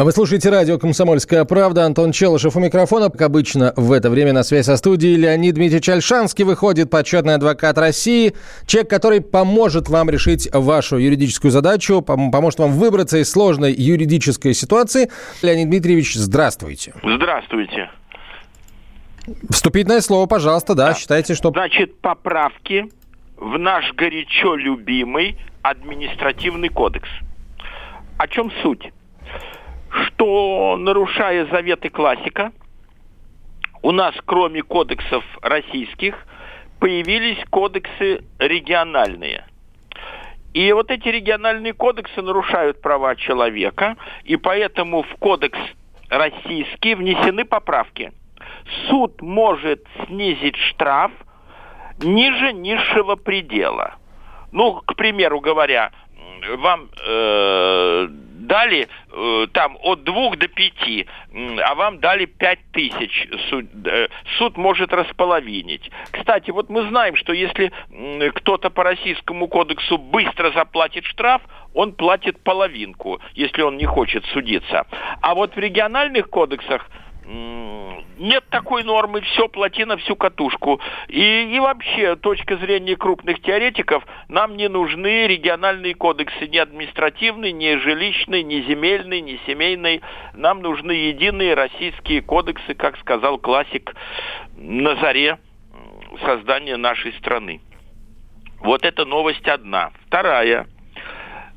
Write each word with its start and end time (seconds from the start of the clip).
Вы 0.00 0.12
слушаете 0.12 0.50
радио 0.50 0.78
«Комсомольская 0.78 1.44
правда». 1.44 1.84
Антон 1.84 2.12
Челышев 2.12 2.54
у 2.54 2.60
микрофона. 2.60 3.10
Как 3.10 3.20
обычно, 3.22 3.72
в 3.74 3.90
это 3.90 4.10
время 4.10 4.32
на 4.32 4.44
связь 4.44 4.66
со 4.66 4.76
студией 4.76 5.16
Леонид 5.16 5.56
Дмитриевич 5.56 5.88
Альшанский 5.88 6.44
выходит 6.44 6.88
почетный 6.88 7.34
адвокат 7.34 7.76
России. 7.78 8.32
Человек, 8.64 8.88
который 8.90 9.20
поможет 9.20 9.88
вам 9.88 10.08
решить 10.08 10.48
вашу 10.54 10.98
юридическую 10.98 11.50
задачу, 11.50 11.94
пом- 11.94 12.30
поможет 12.30 12.60
вам 12.60 12.74
выбраться 12.74 13.18
из 13.18 13.28
сложной 13.28 13.72
юридической 13.72 14.54
ситуации. 14.54 15.10
Леонид 15.42 15.68
Дмитриевич, 15.68 16.14
здравствуйте. 16.14 16.94
Здравствуйте. 17.02 17.90
Вступительное 19.50 20.00
слово, 20.00 20.26
пожалуйста, 20.26 20.76
да, 20.76 20.94
считайте, 20.94 21.34
что... 21.34 21.50
Значит, 21.50 21.98
поправки 22.00 22.84
в 23.36 23.58
наш 23.58 23.92
горячо 23.94 24.54
любимый 24.54 25.36
административный 25.62 26.68
кодекс. 26.68 27.08
О 28.16 28.28
чем 28.28 28.52
суть? 28.62 28.92
Что, 29.90 30.76
нарушая 30.78 31.46
заветы 31.46 31.88
классика, 31.88 32.52
у 33.82 33.92
нас, 33.92 34.14
кроме 34.24 34.62
кодексов 34.62 35.24
российских, 35.40 36.26
появились 36.80 37.38
кодексы 37.50 38.24
региональные. 38.38 39.44
И 40.54 40.72
вот 40.72 40.90
эти 40.90 41.08
региональные 41.08 41.72
кодексы 41.72 42.20
нарушают 42.22 42.80
права 42.80 43.14
человека, 43.16 43.96
и 44.24 44.36
поэтому 44.36 45.02
в 45.02 45.14
кодекс 45.16 45.58
российский 46.08 46.94
внесены 46.94 47.44
поправки. 47.44 48.12
Суд 48.88 49.22
может 49.22 49.84
снизить 50.06 50.56
штраф 50.56 51.12
ниже 52.00 52.52
низшего 52.52 53.16
предела. 53.16 53.96
Ну, 54.52 54.80
к 54.84 54.94
примеру 54.94 55.40
говоря, 55.40 55.92
вам 56.56 56.88
э, 57.06 58.08
дали 58.48 58.88
э, 59.12 59.46
там 59.52 59.78
от 59.82 60.02
двух 60.02 60.36
до 60.38 60.48
пяти, 60.48 61.06
а 61.62 61.74
вам 61.74 62.00
дали 62.00 62.24
пять 62.24 62.58
тысяч. 62.72 63.28
Суд, 63.48 63.66
э, 63.86 64.08
суд 64.38 64.56
может 64.56 64.92
располовинить. 64.92 65.90
Кстати, 66.10 66.50
вот 66.50 66.70
мы 66.70 66.88
знаем, 66.88 67.14
что 67.16 67.32
если 67.32 67.70
м, 67.92 68.32
кто-то 68.32 68.70
по 68.70 68.82
российскому 68.82 69.46
кодексу 69.46 69.98
быстро 69.98 70.50
заплатит 70.52 71.04
штраф, 71.04 71.42
он 71.74 71.92
платит 71.92 72.42
половинку, 72.42 73.20
если 73.34 73.62
он 73.62 73.76
не 73.76 73.86
хочет 73.86 74.24
судиться. 74.32 74.86
А 75.20 75.34
вот 75.34 75.54
в 75.54 75.58
региональных 75.58 76.30
кодексах 76.30 76.88
нет 77.28 78.44
такой 78.48 78.84
нормы, 78.84 79.20
все, 79.20 79.48
плати 79.48 79.84
на 79.84 79.98
всю 79.98 80.16
катушку. 80.16 80.80
И, 81.08 81.54
и 81.54 81.58
вообще, 81.60 82.16
точка 82.16 82.56
зрения 82.56 82.96
крупных 82.96 83.42
теоретиков, 83.42 84.02
нам 84.28 84.56
не 84.56 84.68
нужны 84.68 85.26
региональные 85.26 85.94
кодексы, 85.94 86.46
ни 86.48 86.56
административный, 86.56 87.52
ни 87.52 87.76
жилищный, 87.76 88.42
ни 88.42 88.62
земельный, 88.62 89.20
ни 89.20 89.38
семейный. 89.46 90.00
Нам 90.34 90.62
нужны 90.62 90.92
единые 90.92 91.52
российские 91.52 92.22
кодексы, 92.22 92.74
как 92.74 92.96
сказал 92.98 93.38
классик 93.38 93.94
на 94.56 94.96
заре 94.96 95.38
создания 96.24 96.78
нашей 96.78 97.12
страны. 97.14 97.60
Вот 98.60 98.84
это 98.84 99.04
новость 99.04 99.46
одна. 99.46 99.90
Вторая. 100.06 100.66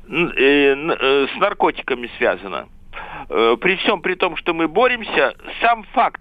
Э, 0.06 0.14
э, 0.14 1.26
С 1.34 1.40
наркотиками 1.40 2.10
связана 2.18 2.68
при 3.28 3.76
всем 3.76 4.02
при 4.02 4.14
том, 4.14 4.36
что 4.36 4.54
мы 4.54 4.68
боремся, 4.68 5.34
сам 5.60 5.84
факт, 5.92 6.20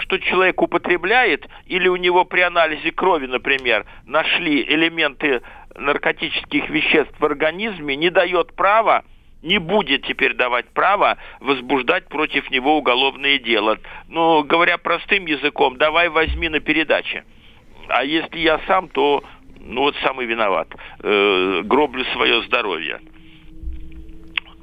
что 0.00 0.18
человек 0.18 0.60
употребляет, 0.62 1.46
или 1.66 1.88
у 1.88 1.96
него 1.96 2.24
при 2.24 2.40
анализе 2.40 2.92
крови, 2.92 3.26
например, 3.26 3.86
нашли 4.04 4.62
элементы 4.62 5.42
наркотических 5.74 6.68
веществ 6.70 7.14
в 7.18 7.24
организме, 7.24 7.96
не 7.96 8.10
дает 8.10 8.54
права, 8.54 9.04
не 9.42 9.58
будет 9.58 10.04
теперь 10.06 10.34
давать 10.34 10.66
право 10.70 11.18
возбуждать 11.40 12.08
против 12.08 12.50
него 12.50 12.78
уголовное 12.78 13.38
дело. 13.38 13.78
Ну, 14.08 14.42
говоря 14.42 14.78
простым 14.78 15.26
языком, 15.26 15.76
давай 15.76 16.08
возьми 16.08 16.48
на 16.48 16.60
передаче. 16.60 17.24
А 17.88 18.04
если 18.04 18.38
я 18.38 18.60
сам, 18.66 18.88
то 18.88 19.22
ну 19.60 19.82
вот 19.82 19.96
самый 20.02 20.26
виноват. 20.26 20.68
Э, 21.02 21.62
гроблю 21.64 22.04
свое 22.06 22.42
здоровье. 22.42 23.00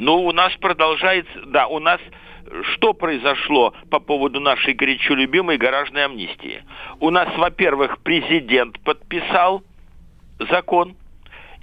Ну, 0.04 0.26
у 0.26 0.34
нас 0.34 0.52
продолжается, 0.60 1.46
да, 1.46 1.68
у 1.68 1.80
нас 1.80 2.02
что 2.74 2.94
произошло 2.94 3.74
по 3.90 4.02
поводу 4.02 4.42
нашей 4.42 4.74
горячо 4.74 5.16
любимой 5.16 5.58
гаражной 5.58 6.04
амнистии? 6.04 6.62
У 7.00 7.10
нас, 7.10 7.30
во-первых, 7.38 8.00
президент 8.00 8.78
подписал 8.82 9.64
закон, 10.52 10.98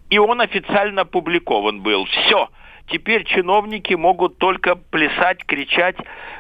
и 0.09 0.19
он 0.19 0.41
официально 0.41 1.03
опубликован 1.03 1.83
был. 1.83 2.07
Все. 2.07 2.49
Теперь 2.87 3.25
чиновники 3.25 3.93
могут 3.93 4.39
только 4.39 4.75
плясать, 4.75 5.45
кричать. 5.45 5.97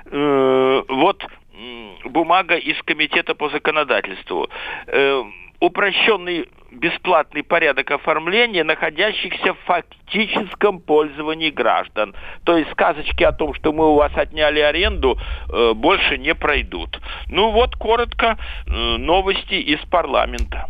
Э, 0.07 0.83
вот 0.89 1.23
бумага 2.05 2.57
из 2.57 2.81
комитета 2.83 3.35
по 3.35 3.49
законодательству. 3.51 4.49
Э, 4.87 5.23
упрощенный 5.61 6.49
бесплатный 6.71 7.43
порядок 7.43 7.91
оформления 7.91 8.65
находящихся 8.65 9.55
в 9.55 9.59
фактическом 9.65 10.81
пользовании 10.81 11.51
граждан. 11.51 12.15
То 12.45 12.57
есть 12.57 12.71
сказочки 12.71 13.25
о 13.25 13.33
том, 13.33 13.55
что 13.55 13.73
мы 13.73 13.91
у 13.91 13.97
вас 13.97 14.13
отняли 14.15 14.61
аренду, 14.61 15.19
э, 15.49 15.73
больше 15.75 16.19
не 16.19 16.35
пройдут. 16.35 17.01
Ну 17.29 17.51
вот 17.51 17.77
коротко 17.77 18.39
э, 18.67 18.71
новости 18.71 19.55
из 19.55 19.81
парламента. 19.91 20.69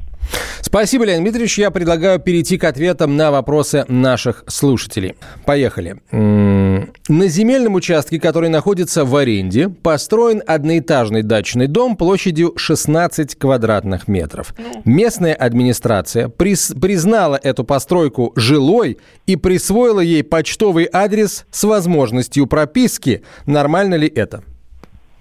Спасибо, 0.61 1.05
Леонид 1.05 1.23
Дмитриевич. 1.25 1.59
Я 1.59 1.71
предлагаю 1.71 2.21
перейти 2.21 2.57
к 2.57 2.65
ответам 2.65 3.17
на 3.17 3.31
вопросы 3.33 3.85
наших 3.89 4.45
слушателей. 4.47 5.17
Поехали. 5.45 5.97
На 6.13 7.27
земельном 7.27 7.75
участке, 7.75 8.21
который 8.21 8.49
находится 8.51 9.05
в 9.05 9.17
аренде, 9.17 9.69
построен 9.69 10.43
одноэтажный 10.47 11.23
дачный 11.23 11.67
дом 11.67 11.97
площадью 11.97 12.53
16 12.57 13.35
квадратных 13.37 14.07
метров. 14.07 14.55
Местная 14.85 15.35
администрация 15.35 16.29
прис- 16.29 16.79
признала 16.79 17.39
эту 17.43 17.65
постройку 17.65 18.33
жилой 18.37 18.99
и 19.27 19.35
присвоила 19.37 20.01
ей 20.01 20.23
почтовый 20.23 20.89
адрес 20.93 21.47
с 21.51 21.65
возможностью 21.65 22.47
прописки. 22.47 23.25
Нормально 23.47 23.97
ли 23.97 24.07
это? 24.09 24.45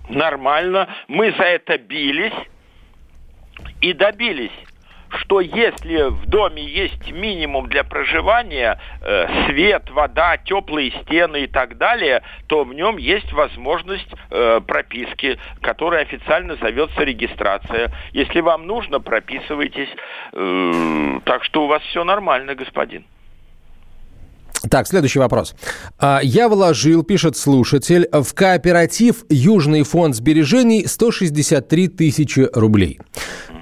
Нормально. 0.10 0.88
Мы 1.08 1.32
за 1.38 1.44
это 1.44 1.78
бились 1.78 2.34
и 3.82 3.94
добились 3.94 4.52
что 5.10 5.42
если 5.42 6.10
в 6.10 6.26
доме 6.28 6.64
есть 6.64 7.12
минимум 7.12 7.68
для 7.68 7.84
проживания, 7.84 8.80
э, 9.02 9.48
свет, 9.48 9.90
вода, 9.92 10.38
теплые 10.38 10.92
стены 11.02 11.44
и 11.44 11.48
так 11.48 11.78
далее, 11.78 12.22
то 12.48 12.64
в 12.64 12.74
нем 12.74 12.98
есть 12.98 13.32
возможность 13.34 14.08
э, 14.30 14.62
прописки, 14.66 15.40
которая 15.62 16.04
официально 16.04 16.56
зовется 16.56 17.04
регистрация. 17.04 17.92
Если 18.12 18.42
вам 18.42 18.68
нужно, 18.68 19.00
прописывайтесь. 19.00 19.90
Э, 20.34 21.20
так 21.26 21.44
что 21.44 21.64
у 21.64 21.68
вас 21.68 21.82
все 21.84 22.04
нормально, 22.04 22.56
господин. 22.56 23.06
Так, 24.70 24.88
следующий 24.88 25.20
вопрос. 25.20 25.56
А, 26.00 26.20
Я 26.22 26.50
вложил, 26.50 27.04
пишет 27.04 27.38
слушатель, 27.38 28.10
в 28.12 28.34
кооператив 28.34 29.24
«Южный 29.30 29.84
фонд 29.84 30.16
сбережений» 30.16 30.86
163 30.86 31.88
тысячи 31.88 32.48
рублей. 32.54 33.00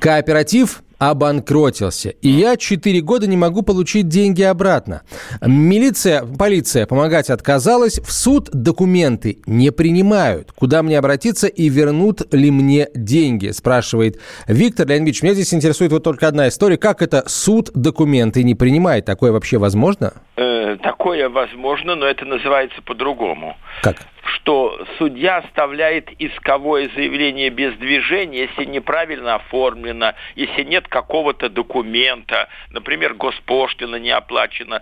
Кооператив 0.02 0.82
обанкротился, 1.00 2.10
и 2.10 2.30
я 2.30 2.58
4 2.58 3.02
года 3.02 3.28
не 3.28 3.38
могу 3.38 3.62
получить 3.62 4.08
деньги 4.08 4.42
обратно. 4.42 5.02
Милиция, 5.42 6.24
полиция 6.26 6.86
помогать 6.86 7.30
отказалась, 7.30 8.00
в 8.00 8.12
суд 8.12 8.50
документы 8.52 9.40
не 9.46 9.72
принимают. 9.72 10.52
Куда 10.52 10.84
мне 10.84 10.98
обратиться 10.98 11.48
и 11.48 11.70
вернут 11.70 12.34
ли 12.34 12.52
мне 12.52 12.88
деньги, 12.96 13.50
спрашивает 13.50 14.20
Виктор 14.48 14.88
Леонидович. 14.88 15.24
Меня 15.24 15.34
здесь 15.34 15.54
интересует 15.54 15.92
вот 15.92 16.04
только 16.04 16.28
одна 16.28 16.48
история. 16.48 16.78
Как 16.78 17.02
это 17.02 17.24
суд 17.28 17.70
документы 17.74 18.44
не 18.44 18.56
принимает? 18.56 19.06
Такое 19.06 19.32
вообще 19.32 19.58
возможно? 19.58 20.14
Э, 20.36 20.78
такое 20.82 21.30
возможно, 21.30 21.96
но 21.96 22.06
это 22.06 22.26
называется 22.26 22.82
по-другому. 22.82 23.56
Как? 23.82 23.98
Что 24.28 24.86
судья 24.98 25.38
оставляет 25.38 26.10
исковое 26.20 26.90
заявление 26.96 27.50
без 27.50 27.74
движения, 27.76 28.42
если 28.42 28.66
неправильно 28.66 29.36
оформлено, 29.36 30.14
если 30.36 30.64
нет 30.64 30.88
какого-то 30.88 31.50
документа, 31.50 32.48
например, 32.72 33.14
госпошлина 33.14 33.96
не 33.98 34.12
оплачена. 34.12 34.82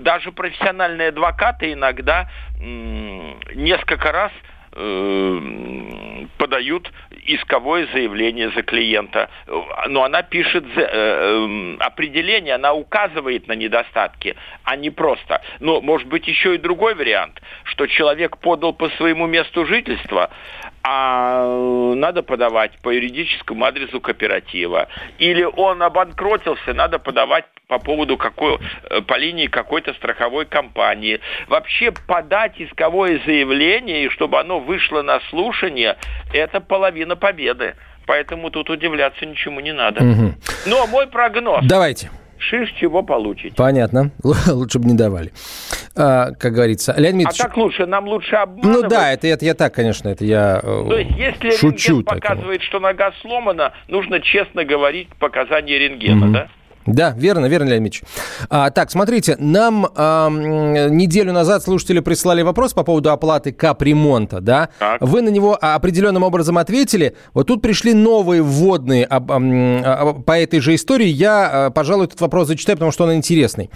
Даже 0.00 0.32
профессиональные 0.32 1.08
адвокаты 1.08 1.72
иногда 1.72 2.28
несколько 2.60 4.12
раз 4.12 4.32
э, 4.72 6.26
подают 6.38 6.90
исковое 7.22 7.86
заявление 7.92 8.50
за 8.50 8.62
клиента. 8.62 9.30
Но 9.88 10.04
она 10.04 10.22
пишет 10.22 10.64
э, 10.76 10.80
э, 10.80 11.76
определение, 11.80 12.54
она 12.54 12.72
указывает 12.72 13.48
на 13.48 13.52
недостатки, 13.52 14.36
а 14.64 14.76
не 14.76 14.90
просто. 14.90 15.42
Но 15.60 15.80
может 15.80 16.08
быть 16.08 16.26
еще 16.26 16.54
и 16.54 16.58
другой 16.58 16.94
вариант, 16.94 17.40
что 17.64 17.86
человек 17.86 18.38
подал 18.38 18.72
по 18.72 18.88
своему 18.90 19.26
месту 19.26 19.66
жительства, 19.66 20.30
а 20.84 21.94
надо 21.94 22.22
подавать 22.22 22.72
по 22.82 22.90
юридическому 22.90 23.64
адресу 23.64 24.00
кооператива. 24.00 24.88
Или 25.18 25.44
он 25.44 25.82
обанкротился, 25.82 26.74
надо 26.74 26.98
подавать 26.98 27.44
по 27.68 27.78
поводу 27.78 28.16
какой, 28.16 28.58
э, 28.90 29.00
по 29.02 29.16
линии 29.16 29.46
какой-то 29.46 29.94
страховой 29.94 30.44
компании. 30.46 31.20
Вообще 31.48 31.92
подать 31.92 32.60
исковое 32.60 33.20
заявление, 33.24 34.04
и 34.04 34.08
чтобы 34.10 34.40
оно 34.40 34.60
вышло 34.60 35.02
на 35.02 35.20
слушание, 35.30 35.96
это 36.32 36.60
половина 36.60 37.16
победы. 37.16 37.76
Поэтому 38.06 38.50
тут 38.50 38.68
удивляться 38.68 39.24
ничему 39.24 39.60
не 39.60 39.72
надо. 39.72 40.04
Угу. 40.04 40.34
Но 40.66 40.86
мой 40.88 41.06
прогноз. 41.06 41.64
Давайте 41.64 42.10
шиш 42.42 42.70
чего 42.72 43.02
получить. 43.02 43.54
Понятно. 43.54 44.10
Лучше 44.48 44.78
бы 44.78 44.86
не 44.86 44.94
давали. 44.94 45.32
А, 45.96 46.32
как 46.32 46.52
говорится. 46.52 46.94
Леонид 46.96 47.28
А 47.28 47.32
так 47.32 47.56
лучше? 47.56 47.86
Нам 47.86 48.06
лучше 48.06 48.36
обманывать? 48.36 48.82
Ну 48.82 48.88
да, 48.88 49.12
это, 49.12 49.26
это 49.26 49.44
я 49.44 49.54
так, 49.54 49.74
конечно, 49.74 50.08
это 50.08 50.24
я 50.24 50.60
э, 50.62 50.84
То 50.88 50.98
есть, 50.98 51.10
если 51.16 51.50
шучу 51.50 51.98
рентген 51.98 52.04
показывает, 52.04 52.62
что 52.62 52.80
нога 52.80 53.12
сломана, 53.20 53.72
нужно 53.88 54.20
честно 54.20 54.64
говорить 54.64 55.08
показания 55.18 55.78
рентгена, 55.78 56.26
угу. 56.26 56.32
да? 56.32 56.48
Да, 56.86 57.14
верно, 57.16 57.46
верно, 57.46 57.68
Леонид 57.68 57.92
Ильич. 57.92 58.02
А, 58.50 58.70
так, 58.70 58.90
смотрите, 58.90 59.36
нам 59.38 59.86
а, 59.94 60.28
неделю 60.30 61.32
назад 61.32 61.62
слушатели 61.62 62.00
прислали 62.00 62.42
вопрос 62.42 62.72
по 62.72 62.82
поводу 62.82 63.10
оплаты 63.10 63.52
капремонта, 63.52 64.40
да? 64.40 64.68
Так. 64.78 65.00
Вы 65.00 65.22
на 65.22 65.28
него 65.28 65.56
определенным 65.60 66.24
образом 66.24 66.58
ответили. 66.58 67.14
Вот 67.34 67.46
тут 67.46 67.62
пришли 67.62 67.94
новые 67.94 68.42
вводные 68.42 69.04
об, 69.04 69.30
а, 69.30 69.38
а, 69.38 70.12
по 70.14 70.38
этой 70.38 70.60
же 70.60 70.74
истории. 70.74 71.06
Я, 71.06 71.66
а, 71.66 71.70
пожалуй, 71.70 72.06
этот 72.06 72.20
вопрос 72.20 72.48
зачитаю, 72.48 72.76
потому 72.76 72.90
что 72.90 73.04
он 73.04 73.14
интересный. 73.14 73.70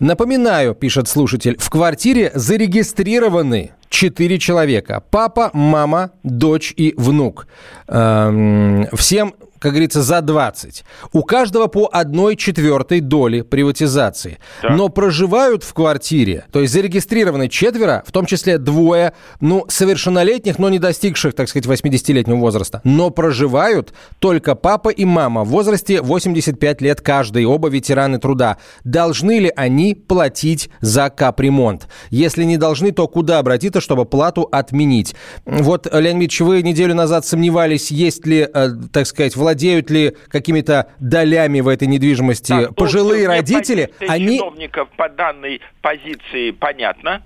Напоминаю, 0.00 0.74
пишет 0.74 1.08
слушатель, 1.08 1.56
в 1.58 1.68
квартире 1.68 2.32
зарегистрированы 2.34 3.72
четыре 3.90 4.38
человека. 4.38 5.02
Папа, 5.10 5.50
мама, 5.52 6.10
дочь 6.22 6.72
и 6.76 6.94
внук. 6.96 7.46
Всем 7.86 9.34
как 9.58 9.72
говорится, 9.72 10.02
за 10.02 10.20
20. 10.20 10.84
У 11.12 11.22
каждого 11.22 11.66
по 11.66 11.88
одной 11.90 12.36
четвертой 12.36 13.00
доли 13.00 13.40
приватизации. 13.40 14.38
Так. 14.60 14.72
Но 14.72 14.88
проживают 14.88 15.64
в 15.64 15.72
квартире, 15.72 16.44
то 16.52 16.60
есть 16.60 16.72
зарегистрированы 16.72 17.48
четверо, 17.48 18.04
в 18.06 18.12
том 18.12 18.26
числе 18.26 18.58
двое, 18.58 19.14
ну, 19.40 19.64
совершеннолетних, 19.68 20.58
но 20.58 20.68
не 20.68 20.78
достигших, 20.78 21.34
так 21.34 21.48
сказать, 21.48 21.66
80-летнего 21.66 22.36
возраста. 22.36 22.80
Но 22.84 23.10
проживают 23.10 23.94
только 24.18 24.54
папа 24.54 24.90
и 24.90 25.04
мама 25.04 25.44
в 25.44 25.48
возрасте 25.48 26.02
85 26.02 26.80
лет 26.82 27.00
каждый, 27.00 27.44
оба 27.46 27.68
ветераны 27.68 28.18
труда. 28.18 28.58
Должны 28.84 29.38
ли 29.38 29.52
они 29.56 29.94
платить 29.94 30.68
за 30.80 31.08
капремонт? 31.08 31.88
Если 32.10 32.44
не 32.44 32.58
должны, 32.58 32.92
то 32.92 33.08
куда 33.08 33.38
обратиться, 33.38 33.80
чтобы 33.80 34.04
плату 34.04 34.48
отменить? 34.52 35.14
Вот, 35.46 35.86
Леонид 35.92 36.26
Ильич, 36.26 36.40
вы 36.40 36.62
неделю 36.62 36.94
назад 36.94 37.24
сомневались, 37.24 37.90
есть 37.92 38.26
ли, 38.26 38.48
э, 38.52 38.70
так 38.92 39.06
сказать, 39.06 39.36
владеют 39.46 39.90
ли 39.90 40.16
какими-то 40.28 40.88
долями 40.98 41.60
в 41.60 41.68
этой 41.68 41.86
недвижимости 41.86 42.52
так, 42.52 42.74
пожилые 42.74 43.28
родители, 43.28 43.92
они... 44.08 44.38
чиновников 44.38 44.88
по 44.96 45.08
данной 45.08 45.60
позиции 45.82 46.50
понятно. 46.50 47.22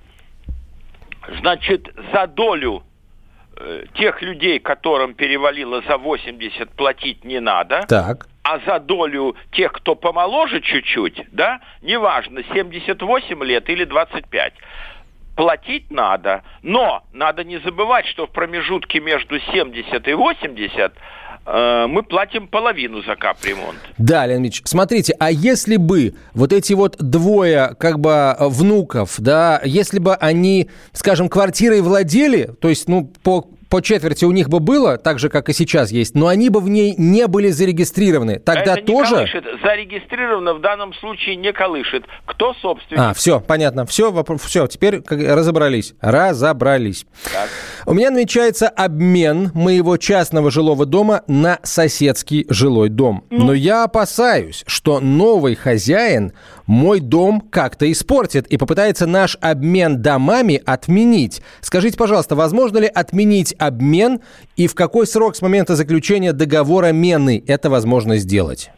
Значит, 1.41 1.89
за 2.13 2.27
долю 2.27 2.83
э, 3.57 3.85
тех 3.95 4.21
людей, 4.21 4.59
которым 4.59 5.15
перевалило 5.15 5.81
за 5.89 5.97
80, 5.97 6.69
платить 6.73 7.25
не 7.25 7.41
надо. 7.41 7.87
Так. 7.89 8.27
А 8.43 8.59
за 8.67 8.81
долю 8.81 9.35
тех, 9.53 9.73
кто 9.73 9.95
помоложе 9.95 10.61
чуть-чуть, 10.61 11.23
да, 11.33 11.61
неважно, 11.81 12.43
78 12.53 13.45
лет 13.45 13.71
или 13.71 13.85
25, 13.85 14.53
платить 15.37 15.91
надо. 15.91 16.43
Но 16.63 17.03
надо 17.15 17.45
не 17.45 17.59
забывать, 17.61 18.07
что 18.09 18.27
в 18.27 18.31
промежутке 18.31 19.01
между 19.01 19.41
70 19.41 20.07
и 20.07 20.13
80 20.13 20.93
Э, 21.30 21.30
мы 21.47 22.03
платим 22.03 22.47
половину 22.47 23.03
за 23.03 23.17
капремонт. 23.17 23.79
Да, 23.99 24.27
Леонид 24.27 24.53
Ильич, 24.53 24.63
смотрите, 24.65 25.15
а 25.19 25.31
если 25.31 25.77
бы 25.77 26.15
вот 26.33 26.53
эти 26.53 26.75
вот 26.75 26.97
двое 26.99 27.75
как 27.79 27.99
бы 27.99 28.37
внуков, 28.39 29.15
да, 29.19 29.61
если 29.65 29.99
бы 29.99 30.15
они, 30.15 30.69
скажем, 30.93 31.29
квартирой 31.29 31.81
владели, 31.81 32.51
то 32.61 32.69
есть, 32.69 32.89
ну, 32.89 33.13
по 33.23 33.49
по 33.71 33.81
четверти 33.81 34.25
у 34.25 34.33
них 34.33 34.49
бы 34.49 34.59
было, 34.59 34.99
так 34.99 35.19
же, 35.19 35.29
как 35.29 35.49
и 35.49 35.53
сейчас 35.53 35.93
есть, 35.93 36.15
но 36.15 36.27
они 36.27 36.51
бы 36.51 36.61
в 36.61 36.69
ней 36.69 36.95
не 36.99 37.27
были 37.29 37.51
зарегистрированы. 37.51 38.41
Тогда 38.41 38.73
Это 38.73 38.81
не 38.81 38.87
тоже... 38.87 39.15
Колышет. 39.15 39.45
Зарегистрировано 39.63 40.55
в 40.55 40.61
данном 40.61 40.93
случае 40.95 41.37
не 41.37 41.53
колышет. 41.53 42.05
Кто 42.27 42.53
собственник? 42.55 43.01
А, 43.01 43.15
все, 43.15 43.41
понятно. 43.41 43.87
Все, 43.87 44.13
все 44.45 44.67
теперь 44.67 45.01
разобрались. 45.09 45.95
Разобрались. 46.01 47.07
Так. 47.33 47.49
У 47.87 47.95
меня 47.95 48.11
намечается 48.11 48.69
обмен 48.69 49.53
моего 49.55 49.97
частного 49.97 50.51
жилого 50.51 50.85
дома 50.85 51.23
на 51.29 51.61
соседский 51.63 52.47
жилой 52.49 52.89
дом. 52.89 53.25
Ну. 53.31 53.47
Но 53.47 53.55
я 53.55 53.85
опасаюсь, 53.85 54.65
что 54.67 54.99
новый 54.99 55.55
хозяин 55.55 56.33
мой 56.71 57.01
дом 57.01 57.41
как-то 57.41 57.91
испортит 57.91 58.47
и 58.47 58.57
попытается 58.57 59.07
наш 59.09 59.37
обмен 59.41 60.01
домами 60.01 60.63
отменить. 60.65 61.43
Скажите, 61.61 61.99
пожалуйста, 61.99 62.37
возможно 62.37 62.79
ли 62.79 62.87
отменить 62.87 63.57
обмен 63.59 64.21
и 64.57 64.69
в 64.69 64.77
какой 64.77 65.09
срок 65.09 65.35
с 65.35 65.43
момента 65.43 65.75
заключения 65.75 66.33
договора 66.33 66.93
мены 66.93 67.43
это 67.49 67.71
возможно 67.71 68.19
сделать? 68.19 68.71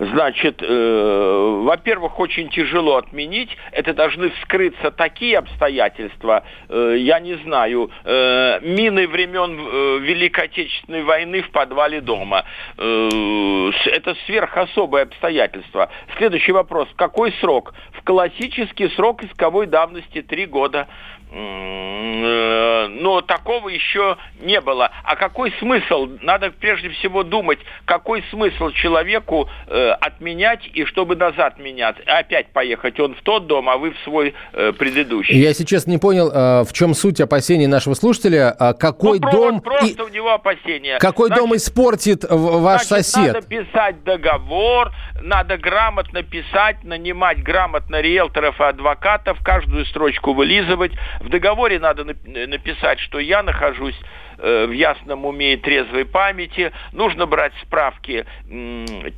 Значит, 0.00 0.62
э, 0.62 1.60
во-первых, 1.62 2.18
очень 2.18 2.48
тяжело 2.48 2.96
отменить. 2.96 3.54
Это 3.70 3.92
должны 3.92 4.30
вскрыться 4.30 4.90
такие 4.90 5.36
обстоятельства, 5.36 6.42
э, 6.70 6.94
я 6.98 7.20
не 7.20 7.34
знаю, 7.34 7.90
э, 8.04 8.60
мины 8.62 9.06
времен 9.06 9.60
э, 9.60 9.98
Великой 9.98 10.44
Отечественной 10.46 11.02
войны 11.02 11.42
в 11.42 11.50
подвале 11.50 12.00
дома. 12.00 12.44
Э, 12.78 13.70
это 13.92 14.16
сверхособое 14.24 15.02
обстоятельство. 15.02 15.90
Следующий 16.16 16.52
вопрос. 16.52 16.88
Какой 16.96 17.32
срок? 17.32 17.74
В 17.92 18.02
классический 18.02 18.88
срок 18.96 19.22
исковой 19.22 19.66
давности 19.66 20.22
три 20.22 20.46
года. 20.46 20.88
Э, 21.32 22.88
но 22.88 23.20
такого 23.20 23.68
еще 23.68 24.16
не 24.40 24.60
было. 24.60 24.90
А 25.04 25.16
какой 25.16 25.52
смысл? 25.58 26.08
Надо 26.22 26.50
прежде 26.50 26.90
всего 26.90 27.22
думать, 27.22 27.58
какой 27.84 28.24
смысл 28.30 28.70
человеку 28.70 29.48
э, 29.66 29.90
отменять 30.00 30.68
и 30.72 30.84
чтобы 30.84 31.16
назад 31.16 31.58
менять. 31.58 31.96
Опять 32.06 32.48
поехать 32.48 32.98
он 33.00 33.14
в 33.14 33.22
тот 33.22 33.46
дом, 33.46 33.68
а 33.68 33.76
вы 33.76 33.92
в 33.92 33.98
свой 34.04 34.34
э, 34.52 34.72
предыдущий. 34.72 35.38
Я 35.38 35.54
сейчас 35.54 35.86
не 35.86 35.98
понял, 35.98 36.30
э, 36.30 36.64
в 36.64 36.72
чем 36.72 36.94
суть 36.94 37.20
опасений 37.20 37.66
нашего 37.66 37.94
слушателя. 37.94 38.54
А 38.58 38.72
какой 38.72 39.20
ну, 39.20 39.30
дом... 39.30 39.60
Просто 39.60 40.02
и... 40.02 40.06
у 40.06 40.08
него 40.08 40.32
опасения. 40.32 40.98
Какой 40.98 41.28
значит, 41.28 41.44
дом 41.44 41.56
испортит 41.56 42.24
ваш 42.28 42.86
значит, 42.86 43.06
сосед? 43.06 43.34
Надо 43.34 43.46
писать 43.46 44.04
договор, 44.04 44.92
надо 45.22 45.56
грамотно 45.58 46.22
писать, 46.22 46.82
нанимать 46.82 47.42
грамотно 47.42 48.00
риэлторов 48.00 48.60
и 48.60 48.64
адвокатов, 48.64 49.38
каждую 49.42 49.86
строчку 49.86 50.32
вылизывать. 50.32 50.92
В 51.20 51.28
договоре 51.28 51.78
надо 51.78 52.04
написать, 52.04 52.98
что 52.98 53.18
я 53.18 53.42
нахожусь 53.42 53.98
э, 54.38 54.64
в 54.66 54.70
ясном 54.72 55.26
уме 55.26 55.52
и 55.52 55.56
трезвой 55.58 56.06
памяти. 56.06 56.72
Нужно 56.92 57.26
брать 57.26 57.52
справки 57.62 58.24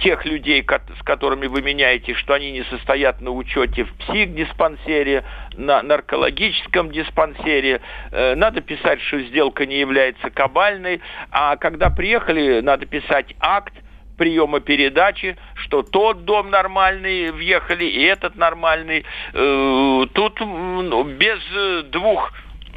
тех 0.01 0.25
людей, 0.27 0.67
с 0.67 1.03
которыми 1.05 1.47
вы 1.47 1.63
меняете, 1.63 2.15
что 2.15 2.35
они 2.35 2.51
не 2.51 2.65
состоят 2.65 3.21
на 3.21 3.31
учете 3.31 3.85
в 3.85 3.95
психдиспансере, 3.99 5.25
на 5.55 5.81
наркологическом 5.83 6.91
диспансере. 6.91 7.81
Э, 8.11 8.35
надо 8.35 8.63
писать, 8.63 9.01
что 9.03 9.21
сделка 9.21 9.65
не 9.65 9.79
является 9.79 10.29
кабальной. 10.31 11.01
А 11.31 11.57
когда 11.57 11.89
приехали, 11.89 12.61
надо 12.63 12.85
писать 12.87 13.33
акт, 13.39 13.75
приема 14.23 14.61
передачи, 14.61 15.37
что 15.57 15.83
тот 15.83 16.25
дом 16.25 16.51
нормальный 16.51 17.33
въехали, 17.33 17.87
и 17.87 18.03
этот 18.05 18.37
нормальный. 18.37 19.05
Э, 19.33 20.07
тут 20.13 20.41
без 20.41 21.41
двух 21.91 22.33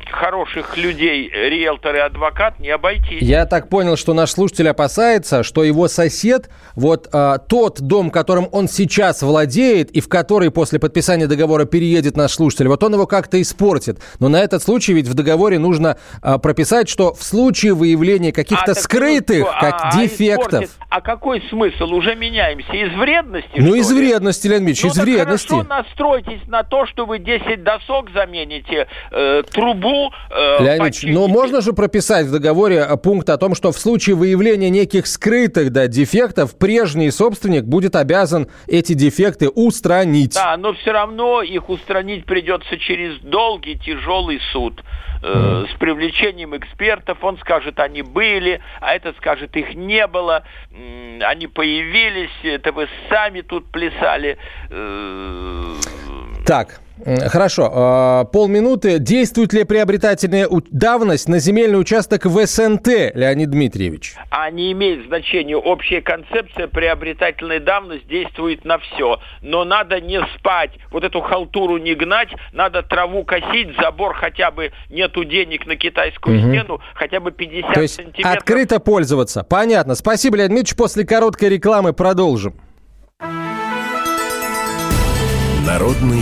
хороших 0.10 0.78
людей, 0.78 1.30
риэлтор 1.30 1.96
и 1.96 2.00
адвокат, 2.00 2.60
не 2.60 2.70
обойти. 2.70 3.18
Я 3.22 3.46
так 3.46 3.70
понял, 3.70 3.98
что 3.98 4.14
наш 4.14 4.32
слушатель 4.32 4.70
опасается, 4.70 5.44
что 5.44 5.64
его 5.64 5.88
сосед, 5.88 6.50
вот 6.76 7.10
а, 7.12 7.38
тот 7.38 7.82
дом, 7.82 8.12
которым 8.12 8.48
он 8.52 8.68
сейчас 8.68 9.22
владеет 9.22 9.92
и 9.92 10.02
в 10.02 10.10
который 10.10 10.52
после 10.52 10.80
подписания 10.80 11.28
договора 11.28 11.66
переедет 11.66 12.18
наш 12.18 12.32
слушатель, 12.32 12.68
вот 12.68 12.84
он 12.84 12.94
его 12.94 13.08
как-то 13.08 13.42
испортит. 13.42 14.00
Но 14.20 14.30
на 14.30 14.38
этот 14.38 14.62
случай 14.62 14.94
ведь 14.94 15.08
в 15.08 15.14
договоре 15.14 15.60
нужно 15.60 15.98
а, 16.22 16.38
прописать, 16.38 16.90
что 16.90 17.14
в 17.14 17.24
случае 17.24 17.74
выявления 17.74 18.32
каких-то 18.32 18.72
а, 18.72 18.76
скрытых 18.76 19.40
ну, 19.40 19.46
как, 19.60 19.76
а, 19.82 19.98
дефектов... 19.98 20.64
Испортит. 20.64 20.72
А 20.90 21.02
какой 21.02 21.42
смысл? 21.50 21.94
Уже 21.94 22.16
меняемся 22.16 22.72
из 22.72 22.94
вредности? 22.98 23.58
Ну, 23.58 23.76
из 23.76 23.92
вредности, 23.92 24.48
Леонид 24.48 24.68
Ильич, 24.70 24.84
ну, 24.84 24.90
из 24.90 24.98
вредности. 24.98 25.50
хорошо 25.50 25.68
настройтесь 25.68 26.48
на 26.48 26.64
то, 26.64 26.86
что 26.86 27.06
вы 27.06 27.20
10 27.20 27.64
досок 27.64 28.12
замените, 28.12 28.88
э, 29.12 29.44
трубу 29.52 29.95
суду... 29.96 30.14
Э, 30.30 30.64
Леонид, 30.64 30.96
ну 31.04 31.28
можно 31.28 31.62
же 31.62 31.74
прописать 31.74 32.28
в 32.28 32.32
договоре 32.32 32.88
пункт 33.02 33.30
о 33.30 33.38
том, 33.38 33.56
что 33.56 33.72
в 33.72 33.78
случае 33.78 34.16
выявления 34.16 34.70
неких 34.70 35.08
скрытых 35.08 35.72
да, 35.72 35.88
дефектов 35.88 36.58
прежний 36.58 37.12
собственник 37.12 37.64
будет 37.64 37.96
обязан 37.96 38.48
эти 38.68 38.94
дефекты 38.94 39.50
устранить. 39.50 40.36
Да, 40.36 40.56
но 40.58 40.74
все 40.74 40.92
равно 40.92 41.42
их 41.42 41.70
устранить 41.70 42.26
придется 42.26 42.78
через 42.78 43.20
долгий, 43.20 43.78
тяжелый 43.78 44.40
суд 44.52 44.84
э, 45.24 45.66
с 45.72 45.78
привлечением 45.78 46.56
экспертов. 46.56 47.24
Он 47.24 47.38
скажет, 47.38 47.80
они 47.80 48.02
были, 48.02 48.62
а 48.82 48.96
этот 48.96 49.18
скажет, 49.18 49.56
их 49.56 49.76
не 49.76 50.06
было. 50.08 50.44
Они 51.22 51.48
появились, 51.48 52.32
это 52.44 52.72
вы 52.72 52.88
сами 53.10 53.42
тут 53.42 53.72
плясали. 53.72 54.38
Э, 54.70 55.76
так, 56.46 56.80
Хорошо. 57.04 57.70
А, 57.74 58.24
полминуты. 58.26 59.00
Действует 59.00 59.54
ли 59.54 59.64
приобретательная 59.64 60.48
давность 60.72 61.28
на 61.28 61.40
земельный 61.40 61.80
участок 61.80 62.26
в 62.26 62.46
СНТ, 62.46 62.88
Леонид 63.14 63.50
Дмитриевич? 63.50 64.16
А 64.30 64.50
не 64.50 64.72
имеет 64.72 65.06
значения. 65.08 65.58
Общая 65.58 66.02
концепция 66.02 66.68
приобретательной 66.68 67.60
давности 67.60 68.08
действует 68.08 68.64
на 68.64 68.78
все. 68.80 69.20
Но 69.42 69.66
надо 69.66 70.00
не 70.00 70.22
спать, 70.38 70.72
вот 70.92 71.04
эту 71.04 71.22
халтуру 71.22 71.78
не 71.78 71.96
гнать, 71.96 72.30
надо 72.54 72.82
траву 72.82 73.24
косить, 73.24 73.76
забор 73.80 74.14
хотя 74.14 74.52
бы 74.52 74.72
нету 74.90 75.26
денег 75.26 75.66
на 75.66 75.76
китайскую 75.76 76.40
угу. 76.40 76.50
стену, 76.50 76.82
хотя 76.94 77.20
бы 77.20 77.32
50 77.32 77.74
То 77.74 77.82
есть 77.82 77.96
сантиметров. 77.96 78.36
открыто 78.36 78.80
пользоваться. 78.80 79.44
Понятно. 79.44 79.96
Спасибо, 79.96 80.38
Леонид 80.38 80.52
Дмитриевич. 80.52 80.78
После 80.78 81.06
короткой 81.06 81.50
рекламы 81.50 81.94
продолжим. 81.94 82.56
Народный 85.66 86.22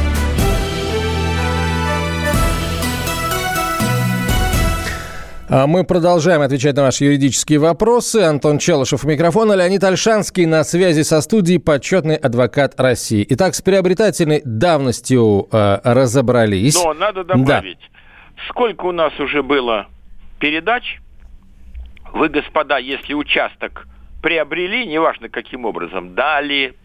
Мы 5.51 5.83
продолжаем 5.83 6.39
отвечать 6.39 6.77
на 6.77 6.83
ваши 6.83 7.03
юридические 7.03 7.59
вопросы. 7.59 8.21
Антон 8.21 8.57
Челышев 8.57 9.03
у 9.03 9.07
микрофона, 9.07 9.51
Леонид 9.51 9.83
Альшанский 9.83 10.45
на 10.45 10.63
связи 10.63 11.01
со 11.01 11.19
студией 11.19 11.59
«Почетный 11.59 12.15
адвокат 12.15 12.79
России». 12.79 13.25
Итак, 13.31 13.53
с 13.53 13.61
приобретательной 13.61 14.41
давностью 14.45 15.49
э, 15.51 15.79
разобрались. 15.83 16.81
Но 16.81 16.93
надо 16.93 17.25
добавить, 17.25 17.79
да. 17.79 18.43
сколько 18.47 18.85
у 18.85 18.93
нас 18.93 19.11
уже 19.19 19.43
было 19.43 19.87
передач. 20.39 21.01
Вы, 22.13 22.29
господа, 22.29 22.77
если 22.77 23.13
участок 23.13 23.87
приобрели, 24.21 24.85
неважно 24.85 25.27
каким 25.27 25.65
образом, 25.65 26.15
дали, 26.15 26.75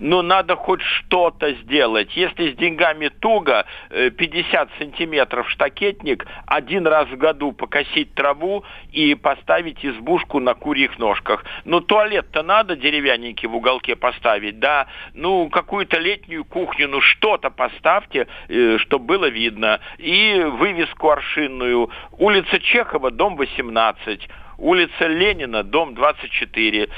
но 0.00 0.22
надо 0.22 0.56
хоть 0.56 0.80
что-то 0.82 1.52
сделать. 1.52 2.16
Если 2.16 2.52
с 2.52 2.56
деньгами 2.56 3.08
туго, 3.08 3.66
50 3.90 4.68
э, 4.68 4.78
сантиметров 4.78 5.48
штакетник, 5.50 6.26
один 6.46 6.86
раз 6.86 7.08
в 7.08 7.16
году 7.16 7.52
покосить 7.52 8.14
траву 8.14 8.64
и 8.92 9.14
поставить 9.14 9.84
избушку 9.84 10.40
на 10.40 10.54
курьих 10.54 10.98
ножках. 10.98 11.44
Ну, 11.64 11.80
туалет-то 11.80 12.42
надо 12.42 12.76
деревянненький 12.76 13.46
в 13.48 13.54
уголке 13.54 13.94
поставить, 13.94 14.58
да. 14.58 14.86
Ну, 15.14 15.50
какую-то 15.50 15.98
летнюю 15.98 16.44
кухню, 16.44 16.88
ну, 16.88 17.00
что-то 17.00 17.50
поставьте, 17.50 18.26
э, 18.48 18.78
чтобы 18.78 19.04
было 19.04 19.28
видно. 19.28 19.80
И 19.98 20.42
вывеску 20.42 21.10
аршинную. 21.10 21.90
Улица 22.18 22.58
Чехова, 22.58 23.10
дом 23.10 23.36
18. 23.36 24.28
Улица 24.58 25.06
Ленина, 25.06 25.62
дом 25.62 25.94
24. 25.94 26.88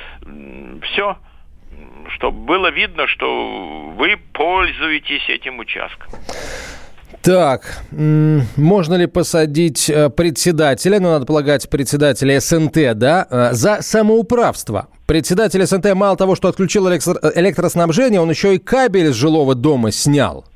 Все 0.83 1.17
чтобы 2.11 2.39
было 2.47 2.71
видно, 2.71 3.07
что 3.07 3.93
вы 3.97 4.17
пользуетесь 4.33 5.29
этим 5.29 5.59
участком. 5.59 6.09
Так, 7.23 7.85
можно 7.93 8.95
ли 8.95 9.07
посадить 9.07 9.89
э, 9.89 10.11
председателя, 10.11 10.99
ну, 10.99 11.11
надо 11.11 11.25
полагать, 11.25 11.71
председателя 11.71 12.41
СНТ, 12.41 12.99
да, 12.99 13.27
э, 13.31 13.53
за 13.53 13.81
самоуправство? 13.81 14.89
Председатель 15.07 15.65
СНТ 15.65 15.95
мало 15.95 16.17
того, 16.17 16.35
что 16.35 16.49
отключил 16.49 16.89
электроснабжение, 16.89 18.21
он 18.21 18.31
еще 18.31 18.57
и 18.57 18.59
кабель 18.59 19.13
с 19.13 19.15
жилого 19.15 19.55
дома 19.55 19.93
снял. 19.93 20.47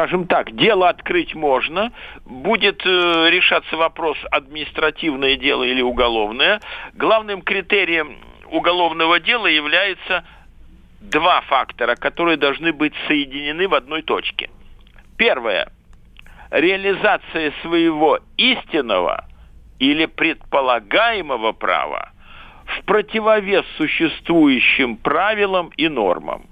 скажем 0.00 0.26
так, 0.26 0.56
дело 0.56 0.88
открыть 0.88 1.34
можно, 1.34 1.92
будет 2.24 2.80
э, 2.86 3.28
решаться 3.30 3.76
вопрос 3.76 4.16
административное 4.30 5.36
дело 5.36 5.62
или 5.62 5.82
уголовное. 5.82 6.60
Главным 6.94 7.42
критерием 7.42 8.16
уголовного 8.50 9.20
дела 9.20 9.46
является 9.46 10.24
два 11.00 11.40
фактора, 11.42 11.96
которые 11.96 12.36
должны 12.36 12.72
быть 12.72 12.92
соединены 13.06 13.68
в 13.68 13.74
одной 13.74 14.02
точке. 14.02 14.50
Первое. 15.16 15.72
Реализация 16.50 17.52
своего 17.62 18.18
истинного 18.36 19.24
или 19.78 20.06
предполагаемого 20.06 21.52
права 21.52 22.12
в 22.66 22.84
противовес 22.84 23.64
существующим 23.76 24.96
правилам 24.96 25.70
и 25.76 25.88
нормам. 25.88 26.46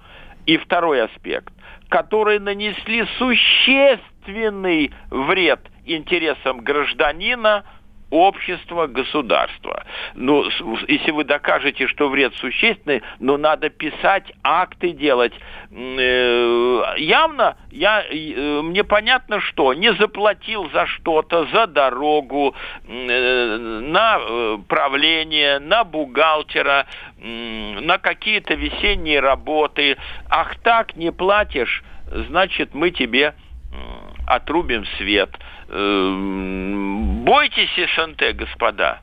И 0.46 0.56
второй 0.56 1.02
аспект, 1.02 1.52
которые 1.88 2.40
нанесли 2.40 3.04
существенный 3.18 4.92
вред 5.10 5.60
интересам 5.84 6.60
гражданина– 6.60 7.64
общества, 8.10 8.86
государства. 8.86 9.84
Ну, 10.14 10.44
если 10.88 11.10
вы 11.10 11.24
докажете, 11.24 11.86
что 11.86 12.08
вред 12.08 12.34
существенный, 12.36 13.02
но 13.18 13.36
надо 13.36 13.68
писать, 13.68 14.32
акты 14.42 14.92
делать. 14.92 15.32
Э, 15.70 16.94
явно 16.96 17.56
я, 17.70 18.02
э, 18.08 18.62
мне 18.62 18.84
понятно, 18.84 19.40
что 19.40 19.74
не 19.74 19.92
заплатил 19.94 20.70
за 20.70 20.86
что-то, 20.86 21.46
за 21.52 21.66
дорогу, 21.66 22.54
э, 22.86 23.56
на 23.82 24.58
правление, 24.68 25.58
на 25.58 25.84
бухгалтера, 25.84 26.86
на 27.18 27.98
какие-то 27.98 28.54
весенние 28.54 29.20
работы. 29.20 29.96
Ах 30.30 30.56
так, 30.62 30.96
не 30.96 31.12
платишь, 31.12 31.82
значит, 32.10 32.74
мы 32.74 32.90
тебе 32.90 33.34
отрубим 34.26 34.84
свет. 34.96 35.30
Бойтесь 37.28 37.68
СНТ, 37.94 38.34
господа. 38.36 39.02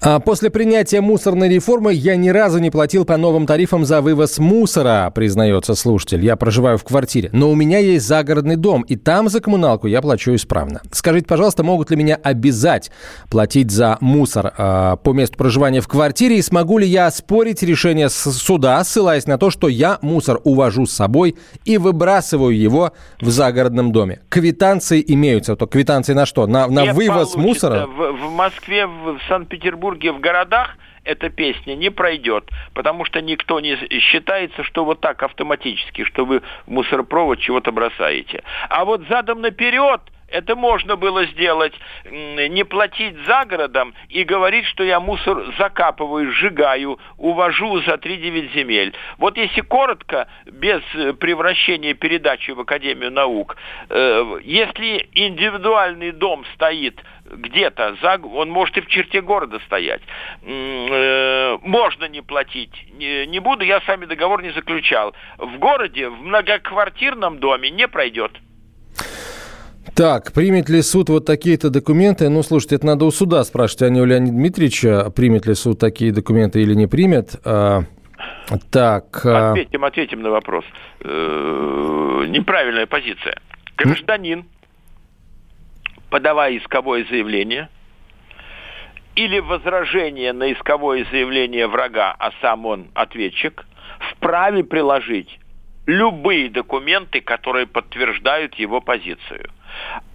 А 0.00 0.20
после 0.20 0.48
принятия 0.48 1.00
мусорной 1.00 1.48
реформы 1.48 1.92
я 1.92 2.14
ни 2.14 2.28
разу 2.28 2.60
не 2.60 2.70
платил 2.70 3.04
по 3.04 3.16
новым 3.16 3.46
тарифам 3.46 3.84
за 3.84 4.00
вывоз 4.00 4.38
мусора, 4.38 5.10
признается 5.12 5.74
слушатель. 5.74 6.24
Я 6.24 6.36
проживаю 6.36 6.78
в 6.78 6.84
квартире. 6.84 7.30
Но 7.32 7.50
у 7.50 7.56
меня 7.56 7.78
есть 7.78 8.06
загородный 8.06 8.54
дом, 8.54 8.82
и 8.82 8.94
там 8.94 9.28
за 9.28 9.40
коммуналку 9.40 9.88
я 9.88 10.00
плачу 10.00 10.36
исправно. 10.36 10.82
Скажите, 10.92 11.26
пожалуйста, 11.26 11.64
могут 11.64 11.90
ли 11.90 11.96
меня 11.96 12.14
обязать 12.22 12.92
платить 13.28 13.72
за 13.72 13.98
мусор 14.00 14.52
э, 14.56 14.96
по 15.02 15.12
месту 15.12 15.36
проживания 15.36 15.80
в 15.80 15.88
квартире? 15.88 16.38
И 16.38 16.42
смогу 16.42 16.78
ли 16.78 16.86
я 16.86 17.06
оспорить 17.06 17.64
решение 17.64 18.08
суда, 18.08 18.82
ссылаясь 18.84 19.26
на 19.26 19.36
то, 19.36 19.50
что 19.50 19.66
я 19.66 19.98
мусор 20.00 20.40
увожу 20.44 20.86
с 20.86 20.92
собой 20.92 21.36
и 21.64 21.76
выбрасываю 21.76 22.56
его 22.56 22.92
в 23.20 23.30
загородном 23.30 23.90
доме? 23.90 24.20
Квитанции 24.28 25.04
имеются. 25.04 25.56
То 25.56 25.66
квитанции 25.66 26.12
на 26.12 26.24
что? 26.24 26.46
На, 26.46 26.68
на 26.68 26.92
вывоз 26.92 27.32
получится. 27.32 27.38
мусора? 27.38 27.86
В, 27.86 28.12
в 28.12 28.30
Москве, 28.30 28.86
в 28.86 29.18
Санкт-Петербурге 29.28 29.87
Петербурге 29.88 30.12
в 30.12 30.20
городах 30.20 30.76
эта 31.04 31.30
песня 31.30 31.74
не 31.74 31.90
пройдет, 31.90 32.50
потому 32.74 33.04
что 33.04 33.22
никто 33.22 33.60
не 33.60 33.76
считается, 34.00 34.62
что 34.62 34.84
вот 34.84 35.00
так 35.00 35.22
автоматически, 35.22 36.04
что 36.04 36.26
вы 36.26 36.42
в 36.66 36.70
мусоропровод 36.70 37.38
чего-то 37.38 37.72
бросаете. 37.72 38.42
А 38.68 38.84
вот 38.84 39.02
задом 39.08 39.40
наперед 39.40 40.00
это 40.30 40.56
можно 40.56 40.96
было 40.96 41.24
сделать, 41.26 41.72
не 42.04 42.64
платить 42.64 43.16
за 43.26 43.44
городом 43.44 43.94
и 44.08 44.24
говорить, 44.24 44.66
что 44.66 44.84
я 44.84 45.00
мусор 45.00 45.54
закапываю, 45.58 46.30
сжигаю, 46.32 46.98
увожу 47.16 47.80
за 47.82 47.94
3-9 47.94 48.54
земель. 48.54 48.94
Вот 49.18 49.36
если 49.36 49.62
коротко, 49.62 50.28
без 50.46 50.82
э, 50.94 51.12
превращения 51.14 51.94
передачи 51.94 52.50
в 52.50 52.60
Академию 52.60 53.10
наук, 53.10 53.56
э, 53.88 54.40
если 54.44 55.08
индивидуальный 55.14 56.12
дом 56.12 56.44
стоит 56.54 57.02
где-то, 57.24 57.96
за, 58.02 58.20
он 58.22 58.50
может 58.50 58.76
и 58.78 58.80
в 58.80 58.86
черте 58.86 59.20
города 59.20 59.58
стоять. 59.66 60.02
Э, 60.42 61.58
Можно 61.62 62.06
не 62.06 62.22
платить. 62.22 62.72
Не, 62.92 63.26
не 63.26 63.38
буду, 63.38 63.64
я 63.64 63.80
с 63.80 63.86
вами 63.86 64.06
договор 64.06 64.42
не 64.42 64.50
заключал. 64.50 65.14
В 65.36 65.58
городе, 65.58 66.08
в 66.08 66.22
многоквартирном 66.22 67.38
доме 67.38 67.70
не 67.70 67.86
пройдет. 67.88 68.32
Так, 69.94 70.32
примет 70.32 70.68
ли 70.68 70.82
суд 70.82 71.08
вот 71.08 71.24
такие-то 71.24 71.70
документы? 71.70 72.28
Ну, 72.28 72.42
слушайте, 72.42 72.76
это 72.76 72.86
надо 72.86 73.04
у 73.04 73.10
суда 73.10 73.44
спрашивать, 73.44 73.82
а 73.82 73.90
не 73.90 74.00
у 74.00 74.04
Леонида 74.04 74.32
Дмитриевича, 74.32 75.10
примет 75.10 75.46
ли 75.46 75.54
суд 75.54 75.78
такие 75.78 76.12
документы 76.12 76.62
или 76.62 76.74
не 76.74 76.86
примет. 76.86 77.36
А, 77.44 77.82
так, 78.70 79.24
а, 79.24 79.50
Ответим, 79.50 79.84
ответим 79.84 80.22
на 80.22 80.30
вопрос. 80.30 80.64
Э, 81.00 82.24
Неправильная 82.28 82.86
позиция. 82.86 83.40
Гражданин, 83.76 84.44
подавая 86.10 86.56
исковое 86.56 87.06
заявление, 87.08 87.68
или 89.14 89.40
возражение 89.40 90.32
на 90.32 90.52
исковое 90.52 91.04
заявление 91.10 91.66
врага, 91.66 92.14
а 92.18 92.30
сам 92.40 92.66
он 92.66 92.88
ответчик, 92.94 93.66
вправе 94.12 94.62
приложить 94.62 95.40
любые 95.86 96.50
документы, 96.50 97.20
которые 97.20 97.66
подтверждают 97.66 98.54
его 98.54 98.80
позицию. 98.80 99.50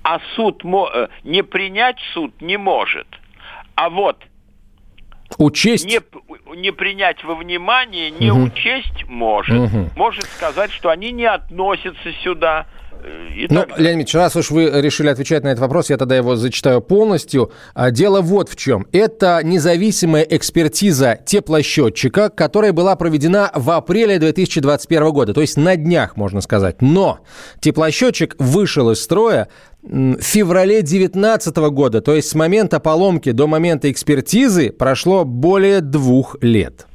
А 0.03 0.19
суд 0.35 0.63
э, 0.63 1.07
не 1.23 1.43
принять 1.43 1.99
суд 2.13 2.41
не 2.41 2.57
может. 2.57 3.07
А 3.75 3.89
вот 3.89 4.23
учесть... 5.37 5.85
не, 5.85 5.99
не 6.55 6.71
принять 6.71 7.23
во 7.23 7.35
внимание, 7.35 8.11
не 8.11 8.31
Мгм. 8.31 8.43
учесть 8.45 9.05
может. 9.07 9.55
Мгм. 9.55 9.89
Может 9.95 10.25
сказать, 10.25 10.71
что 10.71 10.89
они 10.89 11.11
не 11.11 11.25
относятся 11.25 12.11
сюда. 12.23 12.67
э, 13.05 13.27
И 13.35 13.47
Ну, 13.49 13.61
так. 13.63 13.77
Леонид 13.79 13.97
Ильич, 14.05 14.13
раз 14.15 14.35
уж 14.37 14.49
вы 14.51 14.69
решили 14.81 15.09
отвечать 15.09 15.43
на 15.43 15.49
этот 15.49 15.59
вопрос, 15.59 15.89
я 15.89 15.97
тогда 15.97 16.15
его 16.15 16.35
зачитаю 16.37 16.79
полностью. 16.79 17.51
А, 17.73 17.91
Дело 17.91 18.21
вот 18.21 18.47
в 18.49 18.55
чем. 18.55 18.87
Это 18.93 19.41
независимая 19.43 20.23
экспертиза 20.23 21.19
теплосчетчика, 21.25 22.29
которая 22.29 22.71
была 22.71 22.95
проведена 22.95 23.51
в 23.53 23.71
апреле 23.71 24.19
2021 24.19 25.11
года, 25.11 25.33
то 25.33 25.41
есть 25.41 25.57
на 25.57 25.75
днях, 25.75 26.15
можно 26.15 26.39
сказать. 26.41 26.81
Но 26.81 27.19
теплосчетчик 27.59 28.35
вышел 28.39 28.89
из 28.91 29.03
строя 29.03 29.49
в 29.83 30.21
феврале 30.21 30.81
2019 30.81 31.57
года, 31.71 32.01
то 32.01 32.15
есть 32.15 32.29
с 32.29 32.35
момента 32.35 32.79
поломки 32.79 33.31
до 33.31 33.47
момента 33.47 33.91
экспертизы 33.91 34.71
прошло 34.71 35.25
более 35.25 35.81
двух 35.81 36.37
лет. 36.41 36.87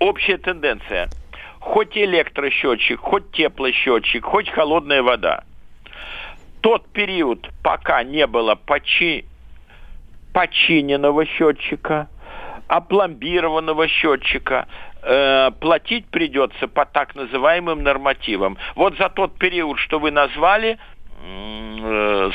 Общая 0.00 0.38
тенденция. 0.38 1.08
Хоть 1.60 1.96
электросчетчик, 1.96 3.00
хоть 3.00 3.30
теплосчетчик, 3.32 4.24
хоть 4.24 4.50
холодная 4.50 5.02
вода. 5.02 5.44
Тот 6.60 6.86
период, 6.88 7.48
пока 7.62 8.02
не 8.02 8.26
было 8.26 8.58
почи- 8.66 9.24
починенного 10.32 11.26
счетчика, 11.26 12.08
опломбированного 12.66 13.86
счетчика, 13.88 14.66
э, 15.02 15.50
платить 15.60 16.06
придется 16.06 16.66
по 16.66 16.84
так 16.84 17.14
называемым 17.14 17.82
нормативам. 17.82 18.58
Вот 18.74 18.96
за 18.98 19.08
тот 19.08 19.38
период, 19.38 19.78
что 19.78 19.98
вы 19.98 20.10
назвали, 20.10 20.78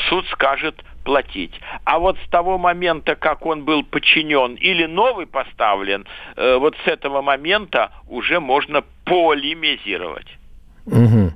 суд 0.10 0.26
скажет 0.32 0.76
платить. 1.04 1.54
А 1.86 2.00
вот 2.00 2.18
с 2.26 2.30
того 2.30 2.58
момента, 2.58 3.16
как 3.16 3.46
он 3.46 3.64
был 3.64 3.84
подчинен 3.84 4.56
или 4.56 4.86
новый 4.86 5.26
поставлен, 5.26 6.06
э, 6.36 6.58
вот 6.58 6.76
с 6.86 6.88
этого 6.88 7.22
момента 7.22 7.92
уже 8.08 8.40
можно 8.40 8.84
полемизировать. 9.06 10.28
Мгм. 10.86 11.34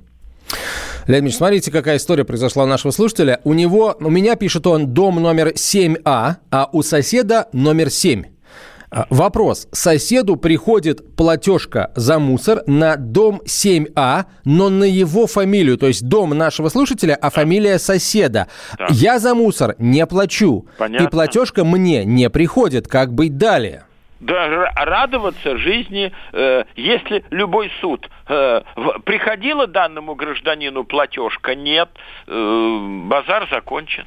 Леонид 1.08 1.34
смотрите, 1.34 1.72
какая 1.72 1.98
история 1.98 2.24
произошла 2.24 2.64
у 2.64 2.68
нашего 2.68 2.92
слушателя. 2.92 3.42
У 3.44 3.54
него, 3.54 3.96
у 4.00 4.10
меня 4.10 4.36
пишет 4.36 4.68
он 4.68 4.94
дом 4.94 5.22
номер 5.22 5.50
7А, 5.50 6.36
а 6.52 6.70
у 6.72 6.82
соседа 6.82 7.48
номер 7.52 7.90
7. 7.90 8.33
А, 8.96 9.08
Вопрос. 9.10 9.68
Соседу 9.72 10.36
приходит 10.36 11.16
платежка 11.16 11.92
за 11.96 12.20
мусор 12.20 12.62
на 12.68 12.96
дом 12.96 13.42
7А, 13.46 14.26
но 14.46 14.70
на 14.70 14.84
его 14.84 15.26
фамилию, 15.28 15.78
то 15.78 15.88
есть 15.88 16.08
дом 16.08 16.30
нашего 16.32 16.70
слушателя, 16.70 17.18
а 17.20 17.30
фамилия 17.32 17.80
соседа. 17.80 18.48
Да. 18.78 18.88
Я 18.92 19.20
за 19.20 19.34
мусор 19.34 19.76
не 19.80 20.06
плачу. 20.06 20.68
Понятно. 20.78 21.06
И 21.06 21.10
платежка 21.10 21.64
мне 21.66 22.06
не 22.06 22.30
приходит. 22.30 22.88
Как 22.88 23.14
быть 23.14 23.38
далее? 23.38 23.86
Да, 24.20 24.72
радоваться 24.76 25.58
жизни, 25.58 26.14
э, 26.32 26.64
если 26.78 27.26
любой 27.30 27.70
суд 27.82 28.10
э, 28.30 28.62
в- 28.76 29.00
приходила 29.00 29.68
данному 29.68 30.16
гражданину 30.16 30.86
платежка, 30.86 31.56
нет, 31.56 31.90
э, 32.28 32.78
базар 33.08 33.50
закончен. 33.52 34.06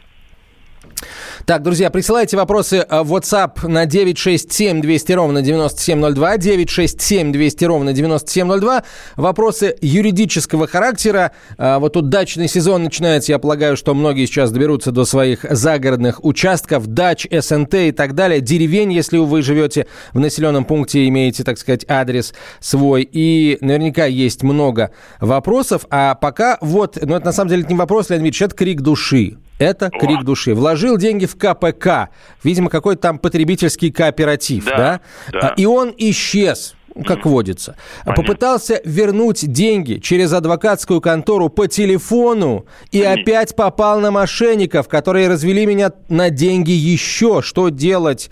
Так, 1.44 1.62
друзья, 1.62 1.90
присылайте 1.90 2.37
вопросы 2.37 2.79
э, 2.88 3.03
в 3.03 3.14
WhatsApp 3.14 3.68
на 3.68 3.87
967 3.87 4.81
200 4.81 5.12
ровно 5.12 5.42
9702, 5.42 6.38
967 6.38 7.33
200 7.33 7.64
ровно 7.64 7.92
9702. 7.92 8.83
Вопросы 9.16 9.77
юридического 9.81 10.66
характера. 10.66 11.33
Э, 11.59 11.79
Вот 11.79 11.92
тут 11.92 12.09
дачный 12.09 12.49
сезон 12.49 12.85
начинается. 12.85 13.33
Я 13.33 13.38
полагаю, 13.38 13.77
что 13.77 13.94
многие 13.94 14.27
сейчас 14.27 14.51
доберутся 14.51 14.90
до 14.90 15.05
своих 15.05 15.44
загородных 15.49 16.25
участков, 16.25 16.87
дач, 16.87 17.27
СНТ 17.31 17.75
и 17.75 17.92
так 17.92 18.14
далее. 18.14 18.40
Деревень, 18.40 18.92
если 18.92 19.18
вы 19.18 19.42
живете 19.42 19.87
в 20.12 20.18
населенном 20.18 20.64
пункте, 20.64 21.07
имеете, 21.07 21.44
так 21.44 21.59
сказать, 21.59 21.85
адрес 21.88 22.35
свой. 22.61 23.09
И 23.11 23.59
наверняка 23.61 24.07
есть 24.07 24.42
много 24.42 24.90
вопросов. 25.20 25.87
А 25.90 26.14
пока 26.14 26.59
вот, 26.61 26.99
ну 27.01 27.14
это 27.14 27.27
на 27.27 27.33
самом 27.33 27.51
деле 27.51 27.64
не 27.68 27.75
вопрос, 27.75 28.11
Леонид 28.11 28.25
Ильич, 28.25 28.42
это 28.42 28.55
крик 28.57 28.81
души. 28.81 29.37
Это 29.59 29.90
крик 29.90 30.23
души. 30.25 30.55
Вложил 30.55 30.97
деньги 30.99 31.27
в 31.27 31.37
КПК. 31.37 32.11
Видимо, 32.45 32.69
какой-то 32.71 33.03
там 33.03 33.19
потребительский 33.19 33.90
кооператив, 33.90 34.64
да? 34.66 35.01
Да, 35.33 35.40
да. 35.40 35.49
А, 35.49 35.55
И 35.57 35.64
он 35.66 35.95
исчез 35.97 36.75
как 37.05 37.27
водится. 37.27 37.77
Понятно. 38.07 38.23
Попытался 38.23 38.81
вернуть 38.87 39.47
деньги 39.53 39.99
через 39.99 40.33
адвокатскую 40.33 41.03
контору 41.03 41.51
по 41.51 41.69
телефону 41.69 42.64
и 42.90 43.01
Понятно. 43.03 43.23
опять 43.23 43.55
попал 43.55 44.01
на 44.01 44.11
мошенников, 44.11 44.88
которые 44.88 45.29
развели 45.29 45.66
меня 45.66 45.92
на 46.09 46.31
деньги 46.31 46.71
еще. 46.71 47.42
Что 47.42 47.69
делать? 47.69 48.31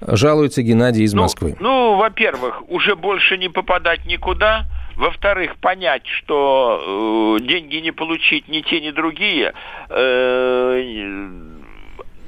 Жалуется 0.00 0.62
Геннадий 0.62 1.02
из 1.02 1.12
Ну, 1.12 1.22
Москвы. 1.22 1.56
Ну, 1.58 1.96
во-первых, 1.96 2.62
уже 2.68 2.94
больше 2.94 3.36
не 3.36 3.48
попадать 3.48 4.04
никуда. 4.06 4.66
Во-вторых, 4.96 5.56
понять, 5.56 6.06
что 6.06 7.38
э, 7.40 7.44
деньги 7.44 7.76
не 7.76 7.90
получить 7.90 8.48
ни 8.48 8.60
те, 8.60 8.80
ни 8.80 8.90
другие. 8.90 9.52
э, 9.88 11.50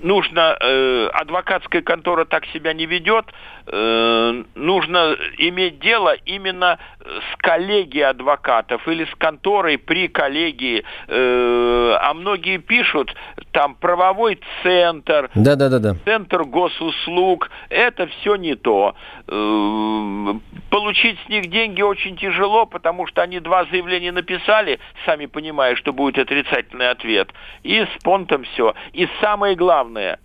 нужно, 0.02 0.56
э, 0.60 1.08
адвокатская 1.12 1.82
контора 1.82 2.24
так 2.24 2.44
себя 2.46 2.72
не 2.72 2.86
ведет, 2.86 3.26
э, 3.66 4.42
нужно 4.54 5.16
иметь 5.38 5.78
дело 5.80 6.14
именно 6.24 6.78
с 7.00 7.36
коллегией 7.38 8.04
адвокатов 8.04 8.86
или 8.88 9.04
с 9.04 9.14
конторой 9.16 9.78
при 9.78 10.08
коллегии. 10.08 10.84
Э, 11.08 11.98
а 12.00 12.14
многие 12.14 12.58
пишут, 12.58 13.14
там 13.52 13.74
правовой 13.74 14.40
центр, 14.62 15.30
Да-да-да-да. 15.34 15.96
центр 16.04 16.44
госуслуг, 16.44 17.50
это 17.68 18.06
все 18.06 18.36
не 18.36 18.54
то. 18.54 18.94
Э, 19.28 20.34
Получить 20.70 21.18
с 21.24 21.28
них 21.28 21.46
деньги 21.48 21.80
очень 21.80 22.16
тяжело, 22.16 22.66
потому 22.66 23.06
что 23.06 23.22
они 23.22 23.40
два 23.40 23.64
заявления 23.66 24.12
написали, 24.12 24.78
сами 25.04 25.26
понимая, 25.26 25.76
что 25.76 25.92
будет 25.92 26.18
отрицательный 26.18 26.90
ответ, 26.90 27.32
и 27.62 27.80
с 27.80 28.02
понтом 28.02 28.44
все. 28.44 28.74
И 28.92 29.08
самое 29.20 29.54
главное, 29.54 30.18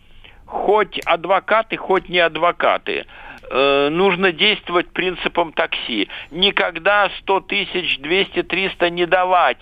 хоть 0.46 1.00
адвокаты, 1.06 1.78
хоть 1.78 2.10
не 2.10 2.20
адвокаты, 2.20 3.06
э, 3.52 3.90
нужно 3.90 4.32
действовать 4.32 4.90
принципом 4.90 5.52
такси. 5.54 6.08
Никогда 6.32 7.10
100 7.20 7.40
тысяч, 7.42 8.00
200, 8.00 8.44
300 8.44 8.90
не 8.90 9.06
давать. 9.06 9.58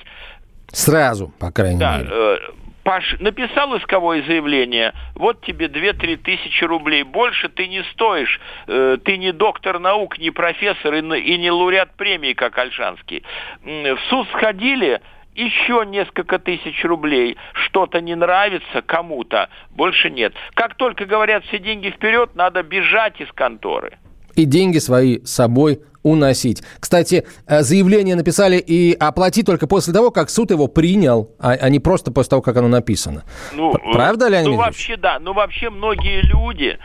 Сразу, 0.71 1.33
по 1.39 1.51
крайней 1.51 1.79
Да, 1.79 1.97
мере. 1.97 2.09
э, 2.11 2.37
Паш, 2.83 3.17
написал 3.19 3.77
исковое 3.77 4.23
заявление, 4.23 4.93
вот 5.13 5.41
тебе 5.45 5.67
2-3 5.67 6.15
тысячи 6.17 6.63
рублей, 6.63 7.03
больше 7.03 7.49
ты 7.49 7.67
не 7.67 7.83
стоишь, 7.91 8.39
Э, 8.67 8.97
ты 9.03 9.17
не 9.17 9.31
доктор 9.31 9.79
наук, 9.79 10.17
не 10.17 10.31
профессор 10.31 10.93
и, 10.95 11.01
не- 11.01 11.19
и 11.19 11.37
не 11.37 11.51
лауреат 11.51 11.95
премии, 11.97 12.33
как 12.33 12.57
Альшанский. 12.57 13.23
В 13.63 13.99
суд 14.09 14.27
сходили, 14.31 15.01
еще 15.35 15.83
несколько 15.85 16.39
тысяч 16.39 16.83
рублей, 16.83 17.37
что-то 17.53 18.01
не 18.01 18.15
нравится 18.15 18.81
кому-то, 18.85 19.49
больше 19.71 20.09
нет. 20.09 20.33
Как 20.53 20.75
только 20.75 21.05
говорят 21.05 21.43
все 21.45 21.59
деньги 21.59 21.89
вперед, 21.89 22.35
надо 22.35 22.63
бежать 22.63 23.21
из 23.21 23.31
конторы. 23.31 23.97
И 24.35 24.45
деньги 24.45 24.77
свои 24.79 25.19
с 25.23 25.31
собой 25.33 25.81
уносить. 26.01 26.63
Кстати, 26.79 27.25
э, 27.47 27.61
заявление 27.61 28.15
написали 28.15 28.55
и 28.57 28.93
оплати 28.93 29.43
только 29.43 29.67
после 29.67 29.93
того, 29.93 30.11
как 30.11 30.29
суд 30.29 30.49
его 30.51 30.67
принял, 30.67 31.29
а, 31.39 31.51
а 31.59 31.69
не 31.69 31.79
просто 31.79 32.11
после 32.11 32.29
того, 32.31 32.41
как 32.41 32.55
оно 32.55 32.69
написано. 32.69 33.23
Ну, 33.53 33.73
Правда, 33.91 34.29
Леонид 34.29 34.47
Ну, 34.47 34.53
Дмитриевич? 34.55 34.65
вообще, 34.65 34.97
да. 34.97 35.19
Ну, 35.19 35.33
вообще, 35.33 35.69
многие 35.69 36.21
люди 36.21 36.79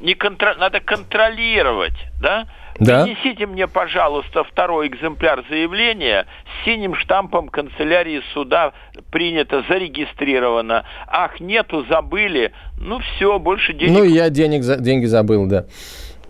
не 0.00 0.14
контро- 0.14 0.58
надо 0.58 0.80
контролировать, 0.80 1.94
да? 2.20 2.46
Да. 2.80 3.04
Принесите 3.04 3.46
мне, 3.46 3.68
пожалуйста, 3.68 4.42
второй 4.42 4.88
экземпляр 4.88 5.44
заявления 5.48 6.26
с 6.46 6.64
синим 6.64 6.94
штампом 6.94 7.48
канцелярии 7.48 8.22
суда 8.32 8.72
принято, 9.12 9.62
зарегистрировано. 9.68 10.84
Ах, 11.06 11.40
нету, 11.40 11.84
забыли. 11.88 12.52
Ну, 12.80 12.98
все, 13.00 13.38
больше 13.38 13.74
денег 13.74 13.98
Ну, 13.98 14.04
я 14.04 14.30
денег, 14.30 14.62
за- 14.62 14.78
деньги 14.78 15.04
забыл, 15.04 15.46
да. 15.46 15.66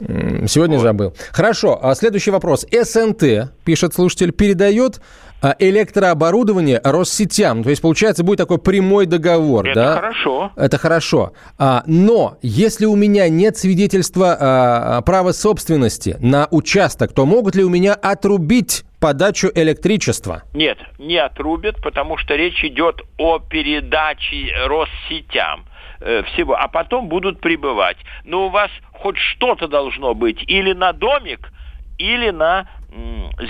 Сегодня 0.01 0.79
забыл. 0.79 1.15
Хорошо, 1.31 1.79
а 1.83 1.95
следующий 1.95 2.31
вопрос. 2.31 2.67
СНТ, 2.71 3.53
пишет 3.65 3.95
слушатель, 3.95 4.33
передает 4.33 5.01
а, 5.43 5.55
электрооборудование 5.59 6.81
Россетям. 6.85 7.63
То 7.63 7.71
есть, 7.71 7.83
получается, 7.83 8.25
будет 8.25 8.39
такой 8.39 8.59
прямой 8.59 9.07
договор, 9.07 9.67
Это 9.67 9.75
да? 9.75 9.95
хорошо. 9.95 10.53
Это 10.57 10.79
хорошо. 10.79 11.33
А, 11.59 11.83
но 11.87 12.39
если 12.43 12.87
у 12.87 12.97
меня 12.97 13.29
нет 13.29 13.57
свидетельства 13.57 14.37
а, 14.39 15.01
права 15.03 15.33
собственности 15.33 16.17
на 16.21 16.47
участок, 16.51 17.13
то 17.13 17.25
могут 17.25 17.55
ли 17.55 17.65
у 17.65 17.69
меня 17.71 17.95
отрубить 17.95 18.85
подачу 19.01 19.51
электричества? 19.55 20.43
Нет, 20.53 20.79
не 20.99 21.17
отрубят, 21.17 21.77
потому 21.83 22.19
что 22.19 22.35
речь 22.37 22.63
идет 22.63 23.01
о 23.17 23.39
передаче 23.39 24.53
Россетям 24.67 25.65
э, 26.01 26.23
всего, 26.25 26.57
а 26.57 26.69
потом 26.69 27.09
будут 27.09 27.41
прибывать. 27.41 27.97
Но 28.25 28.47
у 28.47 28.49
вас 28.51 28.71
хоть 28.93 29.17
что-то 29.17 29.69
должно 29.69 30.15
быть 30.15 30.43
или 30.47 30.73
на 30.73 30.93
домик, 30.93 31.53
или 31.99 32.31
на 32.31 32.67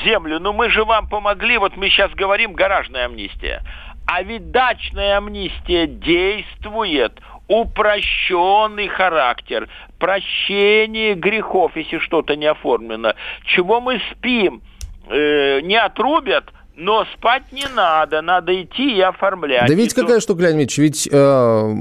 землю. 0.04 0.38
Но 0.40 0.52
мы 0.52 0.70
же 0.70 0.84
вам 0.84 1.08
помогли, 1.08 1.58
вот 1.58 1.76
мы 1.76 1.88
сейчас 1.88 2.10
говорим 2.12 2.52
гаражная 2.52 3.06
амнистия. 3.06 3.62
А 4.06 4.22
ведь 4.22 4.50
дачная 4.50 5.16
амнистия 5.16 5.86
действует 5.86 7.20
упрощенный 7.48 8.88
характер, 8.88 9.68
прощение 9.98 11.14
грехов, 11.14 11.76
если 11.76 11.98
что-то 11.98 12.36
не 12.36 12.46
оформлено. 12.46 13.14
Чего 13.44 13.80
мы 13.80 14.00
спим? 14.12 14.62
Э, 15.08 15.60
не 15.60 15.76
отрубят, 15.76 16.44
но 16.76 17.04
спать 17.16 17.52
не 17.52 17.66
надо, 17.74 18.22
надо 18.22 18.60
идти 18.62 18.96
и 18.96 19.00
оформлять. 19.00 19.66
Да 19.66 19.74
ведь 19.74 19.92
И 19.92 20.00
какая 20.00 20.20
штука, 20.20 20.42
Леонид 20.42 20.60
Ильич, 20.60 20.78
ведь 20.78 21.08
э, 21.10 21.74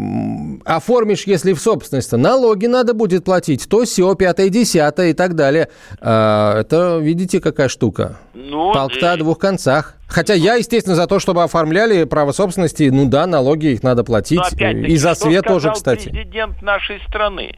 оформишь, 0.66 1.24
если 1.26 1.54
в 1.54 1.60
собственность, 1.60 2.12
налоги 2.12 2.66
надо 2.66 2.94
будет 2.94 3.26
платить, 3.26 3.68
то 3.70 3.84
все, 3.84 4.14
пятое, 4.16 4.50
десятое 4.50 5.10
и 5.10 5.14
так 5.14 5.36
далее. 5.36 5.70
А, 6.00 6.60
это, 6.60 6.98
видите, 6.98 7.40
какая 7.40 7.68
штука? 7.68 8.18
Ну, 8.34 8.74
Палка 8.74 9.14
о 9.14 9.18
двух 9.18 9.40
концах. 9.40 9.96
Хотя 10.08 10.34
я, 10.34 10.56
естественно, 10.56 10.96
за 10.96 11.06
то, 11.06 11.20
чтобы 11.20 11.44
оформляли 11.44 12.04
право 12.06 12.32
собственности, 12.32 12.90
ну 12.92 13.08
да, 13.08 13.28
налоги 13.28 13.68
их 13.68 13.84
надо 13.84 14.04
платить. 14.04 14.42
И 14.60 14.98
за 14.98 15.14
свет 15.14 15.46
тоже, 15.46 15.72
кстати. 15.72 16.10
президент 16.10 16.62
нашей 16.62 17.00
страны. 17.08 17.56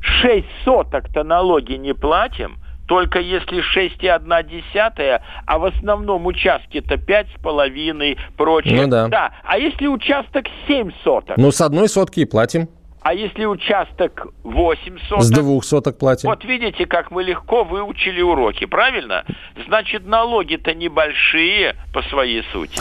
Шесть 0.00 0.48
соток-то 0.64 1.22
налоги 1.22 1.74
не 1.74 1.94
платим, 1.94 2.58
только 2.86 3.20
если 3.20 3.62
6,1, 3.74 5.20
а 5.46 5.58
в 5.58 5.64
основном 5.64 6.26
участки-то 6.26 6.96
пять 6.96 7.28
с 7.36 7.42
половиной, 7.42 8.18
прочее. 8.36 8.82
Ну 8.82 8.88
да. 8.88 9.08
Да, 9.08 9.32
а 9.44 9.58
если 9.58 9.86
участок 9.86 10.46
7 10.66 10.90
соток, 11.02 11.36
Ну, 11.36 11.50
с 11.50 11.60
одной 11.60 11.88
сотки 11.88 12.20
и 12.20 12.24
платим, 12.24 12.68
а 13.04 13.12
если 13.12 13.44
участок 13.44 14.28
8 14.44 14.98
соток, 15.08 15.22
с 15.22 15.30
двух 15.30 15.64
соток 15.64 15.98
платим. 15.98 16.30
Вот 16.30 16.42
видите, 16.44 16.86
как 16.86 17.10
мы 17.10 17.22
легко 17.22 17.62
выучили 17.62 18.22
уроки, 18.22 18.64
правильно? 18.64 19.24
Значит, 19.66 20.06
налоги-то 20.06 20.74
небольшие 20.74 21.76
по 21.92 22.02
своей 22.04 22.42
сути. 22.50 22.80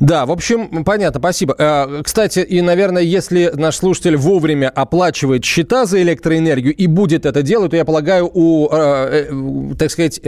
Да, 0.00 0.26
в 0.26 0.30
общем, 0.30 0.84
понятно, 0.84 1.18
спасибо. 1.20 1.54
Э, 1.58 2.02
Кстати, 2.04 2.40
и, 2.40 2.60
наверное, 2.60 3.02
если 3.02 3.50
наш 3.54 3.76
слушатель 3.76 4.16
вовремя 4.16 4.68
оплачивает 4.68 5.44
счета 5.44 5.86
за 5.86 6.00
электроэнергию 6.02 6.74
и 6.74 6.86
будет 6.86 7.26
это 7.26 7.42
делать, 7.42 7.70
то, 7.70 7.76
я 7.76 7.84
полагаю, 7.84 8.30
у, 8.32 8.68
э, 8.70 9.26
э, 9.30 9.74
так 9.78 9.90
сказать, 9.90 10.20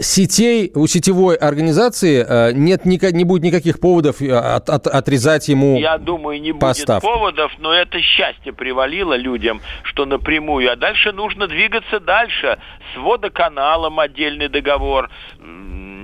сетей, 0.00 0.72
у 0.74 0.86
сетевой 0.86 1.36
организации 1.36 2.52
нет, 2.52 2.84
не 2.84 3.24
будет 3.24 3.42
никаких 3.42 3.78
поводов 3.80 4.20
от- 4.20 4.68
от- 4.68 4.86
отрезать 4.86 5.48
ему 5.48 5.78
Я 5.78 5.98
думаю, 5.98 6.40
не 6.40 6.52
будет 6.52 6.60
поставки. 6.60 7.04
поводов, 7.06 7.52
но 7.58 7.72
это 7.72 8.00
счастье 8.00 8.52
привалило 8.52 9.14
людям, 9.16 9.60
что 9.84 10.04
напрямую. 10.04 10.70
А 10.72 10.76
дальше 10.76 11.12
нужно 11.12 11.46
двигаться 11.46 12.00
дальше. 12.00 12.58
С 12.94 12.98
водоканалом 12.98 14.00
отдельный 14.00 14.48
договор. 14.48 15.08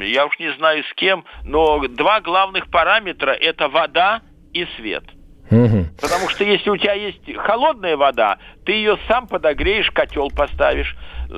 Я 0.05 0.27
уж 0.27 0.39
не 0.39 0.53
знаю 0.55 0.85
с 0.85 0.95
кем, 0.95 1.25
но 1.45 1.87
два 1.89 2.21
главных 2.21 2.71
параметра– 2.71 3.31
это 3.41 3.69
вода 3.69 4.23
и 4.53 4.67
свет. 4.77 5.05
Потому 6.01 6.29
что 6.29 6.45
если 6.45 6.69
у 6.71 6.77
тебя 6.77 6.93
есть 6.93 7.35
холодная 7.37 7.97
вода, 7.97 8.39
ты 8.67 8.73
ее 8.73 8.99
сам 9.09 9.27
подогреешь, 9.27 9.91
котел 9.91 10.31
поставишь. 10.31 10.95
Э, 11.31 11.35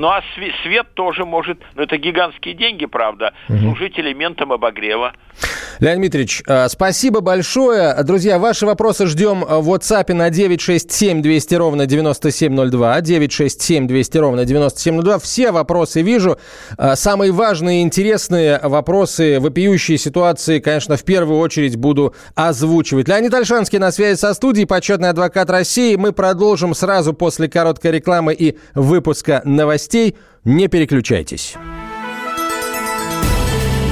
Ну 0.00 0.06
а 0.08 0.20
све- 0.34 0.52
свет 0.62 0.86
тоже 0.94 1.24
может, 1.26 1.58
ну 1.74 1.82
это 1.82 1.96
гигантские 1.98 2.54
деньги, 2.54 2.86
правда, 2.86 3.32
служить 3.48 3.98
элементом 3.98 4.50
обогрева. 4.52 5.12
Леонид 5.78 5.98
Дмитриевич, 6.00 6.42
э, 6.46 6.68
спасибо 6.68 7.20
большое. 7.20 7.94
Друзья, 8.02 8.38
ваши 8.38 8.66
вопросы 8.66 9.06
ждем 9.06 9.40
в 9.40 9.70
WhatsApp 9.70 10.12
на 10.14 10.30
967 10.30 11.22
200 11.22 11.54
ровно 11.54 11.86
9702. 11.86 13.00
967 13.00 13.86
200 13.86 14.18
ровно 14.18 14.44
9702. 14.44 15.18
Все 15.18 15.52
вопросы 15.52 16.02
вижу. 16.02 16.38
Э, 16.78 16.96
Самые 16.96 17.32
важные 17.32 17.80
и 17.80 17.82
интересные 17.82 18.58
вопросы, 18.62 19.38
вопиющие 19.40 19.96
ситуации, 19.98 20.60
конечно, 20.60 20.96
в 20.96 21.04
первую 21.04 21.38
очередь 21.40 21.76
буду 21.76 22.14
озвучивать. 22.34 23.08
Леонид 23.08 23.32
Альшанский 23.34 23.78
на 23.78 23.90
связи 23.92 24.18
со 24.18 24.32
студией, 24.34 24.66
почетный 24.66 25.10
адвокат 25.10 25.48
России. 25.50 25.96
Мы 25.96 26.12
продолжим 26.12 26.74
сразу 26.74 27.12
после 27.14 27.48
короткой 27.48 27.92
рекламы 27.92 28.34
и 28.34 28.58
выпуска 28.80 29.42
новостей. 29.44 30.16
Не 30.44 30.68
переключайтесь. 30.68 31.54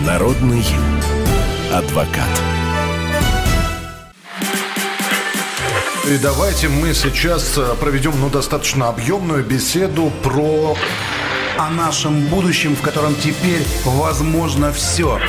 Народный 0.06 0.64
адвокат. 1.72 2.28
И 6.08 6.16
давайте 6.16 6.68
мы 6.68 6.94
сейчас 6.94 7.58
э, 7.58 7.74
проведем 7.78 8.18
ну, 8.18 8.30
достаточно 8.30 8.88
объемную 8.88 9.44
беседу 9.44 10.10
про... 10.22 10.74
о 11.58 11.68
нашем 11.68 12.26
будущем, 12.28 12.74
в 12.74 12.80
котором 12.80 13.14
теперь 13.16 13.62
возможно 13.84 14.72
все. 14.72 15.20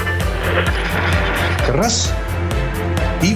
раз 1.68 2.14
и 3.22 3.36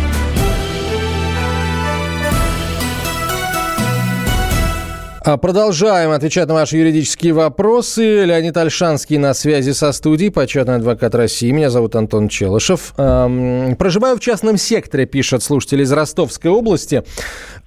Продолжаем 5.23 6.09
отвечать 6.09 6.47
на 6.47 6.55
ваши 6.55 6.77
юридические 6.77 7.33
вопросы. 7.33 8.25
Леонид 8.25 8.57
Альшанский 8.57 9.17
на 9.17 9.35
связи 9.35 9.69
со 9.69 9.91
студией, 9.91 10.31
почетный 10.31 10.77
адвокат 10.77 11.13
России. 11.13 11.51
Меня 11.51 11.69
зовут 11.69 11.95
Антон 11.95 12.27
Челышев. 12.27 12.95
Эм, 12.97 13.75
Проживаю 13.75 14.17
в 14.17 14.19
частном 14.19 14.57
секторе, 14.57 15.05
пишет 15.05 15.43
слушатель 15.43 15.81
из 15.81 15.91
Ростовской 15.91 16.49
области. 16.49 17.03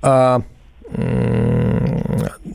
А, 0.03 0.43
м, 0.91 1.54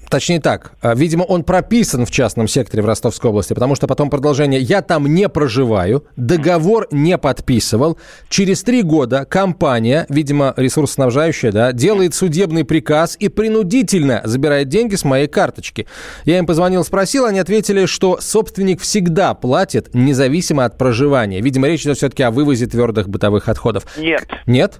Точнее 0.10 0.40
так, 0.42 0.72
а, 0.82 0.96
видимо, 0.96 1.22
он 1.24 1.44
прописан 1.44 2.06
в 2.06 2.10
частном 2.12 2.48
секторе 2.48 2.82
в 2.82 2.88
Ростовской 2.88 3.30
области, 3.30 3.54
потому 3.54 3.76
что 3.76 3.86
потом 3.86 4.10
продолжение 4.10 4.60
«Я 4.60 4.82
там 4.82 5.06
не 5.06 5.30
проживаю, 5.30 6.04
договор 6.16 6.88
не 6.90 7.16
подписывал, 7.20 8.00
через 8.28 8.64
три 8.64 8.82
года 8.82 9.26
компания, 9.26 10.08
видимо, 10.10 10.54
ресурсоснабжающая, 10.58 11.52
да, 11.52 11.72
делает 11.74 12.16
судебный 12.16 12.66
приказ 12.66 13.18
и 13.20 13.30
принудительно 13.30 14.22
забирает 14.24 14.68
деньги 14.68 14.96
с 14.96 15.04
моей 15.04 15.28
карточки. 15.28 15.86
Я 16.26 16.40
им 16.40 16.48
позвонил, 16.48 16.84
спросил, 16.84 17.26
они 17.26 17.38
ответили, 17.38 17.86
что 17.86 18.18
собственник 18.20 18.82
всегда 18.82 19.36
платит, 19.36 19.94
независимо 19.94 20.66
от 20.66 20.78
проживания. 20.78 21.40
Видимо, 21.42 21.68
речь 21.68 21.84
идет 21.84 21.98
все-таки 21.98 22.24
о 22.24 22.32
вывозе 22.32 22.66
твердых 22.66 23.08
бытовых 23.10 23.48
отходов. 23.48 23.86
Нет. 23.96 24.28
Нет? 24.48 24.80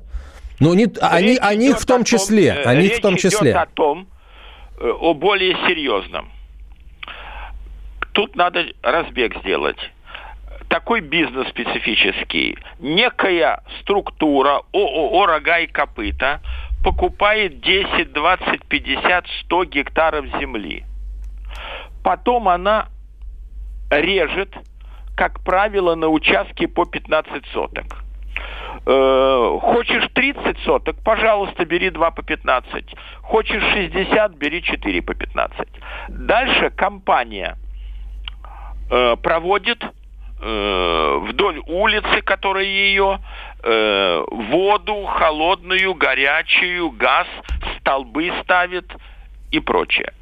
Ну, 0.60 0.74
не, 0.74 0.88
они, 1.00 1.28
Речь 1.30 1.38
о 1.42 1.56
них 1.56 1.72
идет 1.72 1.82
в 1.82 1.86
том 1.86 2.04
числе. 2.04 2.48
э, 2.48 2.64
О 2.64 2.76
них 2.76 2.98
в 2.98 3.02
том 3.02 3.14
речь 3.14 3.22
числе. 3.22 3.52
идет 3.52 3.62
о 3.62 3.66
том, 3.74 4.02
э, 4.02 4.19
о 4.80 5.14
более 5.14 5.56
серьезном. 5.68 6.30
тут 8.14 8.36
надо 8.36 8.66
разбег 8.82 9.38
сделать. 9.40 9.80
Такой 10.68 11.02
бизнес 11.02 11.48
специфический. 11.50 12.58
Некая 12.80 13.64
структура 13.82 14.62
ООО 14.72 15.26
«Рога 15.26 15.60
и 15.60 15.68
копыта» 15.68 16.42
покупает 16.84 17.62
10, 17.62 18.14
20, 18.14 18.66
50, 18.66 19.26
100 19.46 19.64
гектаров 19.66 20.26
земли. 20.40 20.86
Потом 22.04 22.48
она 22.48 22.88
режет, 23.90 24.54
как 25.16 25.44
правило, 25.44 25.96
на 25.96 26.08
участке 26.08 26.68
по 26.68 26.86
15 26.86 27.46
соток. 27.48 28.04
Э, 28.86 29.58
хочешь 29.62 30.08
30 30.14 30.58
соток, 30.60 30.96
пожалуйста, 31.04 31.66
бери 31.66 31.90
2 31.90 32.12
по 32.12 32.24
15. 32.24 32.86
Хочешь 33.22 33.64
60, 33.74 34.36
бери 34.36 34.62
4 34.64 35.02
по 35.02 35.14
15. 35.14 35.68
Дальше 36.10 36.70
компания 36.72 37.58
э, 38.90 39.16
проводит 39.22 39.84
э, 40.42 41.18
вдоль 41.22 41.60
улицы, 41.68 42.22
которая 42.22 42.66
ее, 42.66 43.20
э, 43.64 44.24
воду 44.32 45.06
холодную, 45.06 45.94
горячую, 45.96 46.92
газ, 46.92 47.28
столбы 47.80 48.32
ставит 48.44 48.92
и 49.52 49.60
прочее. 49.60 50.14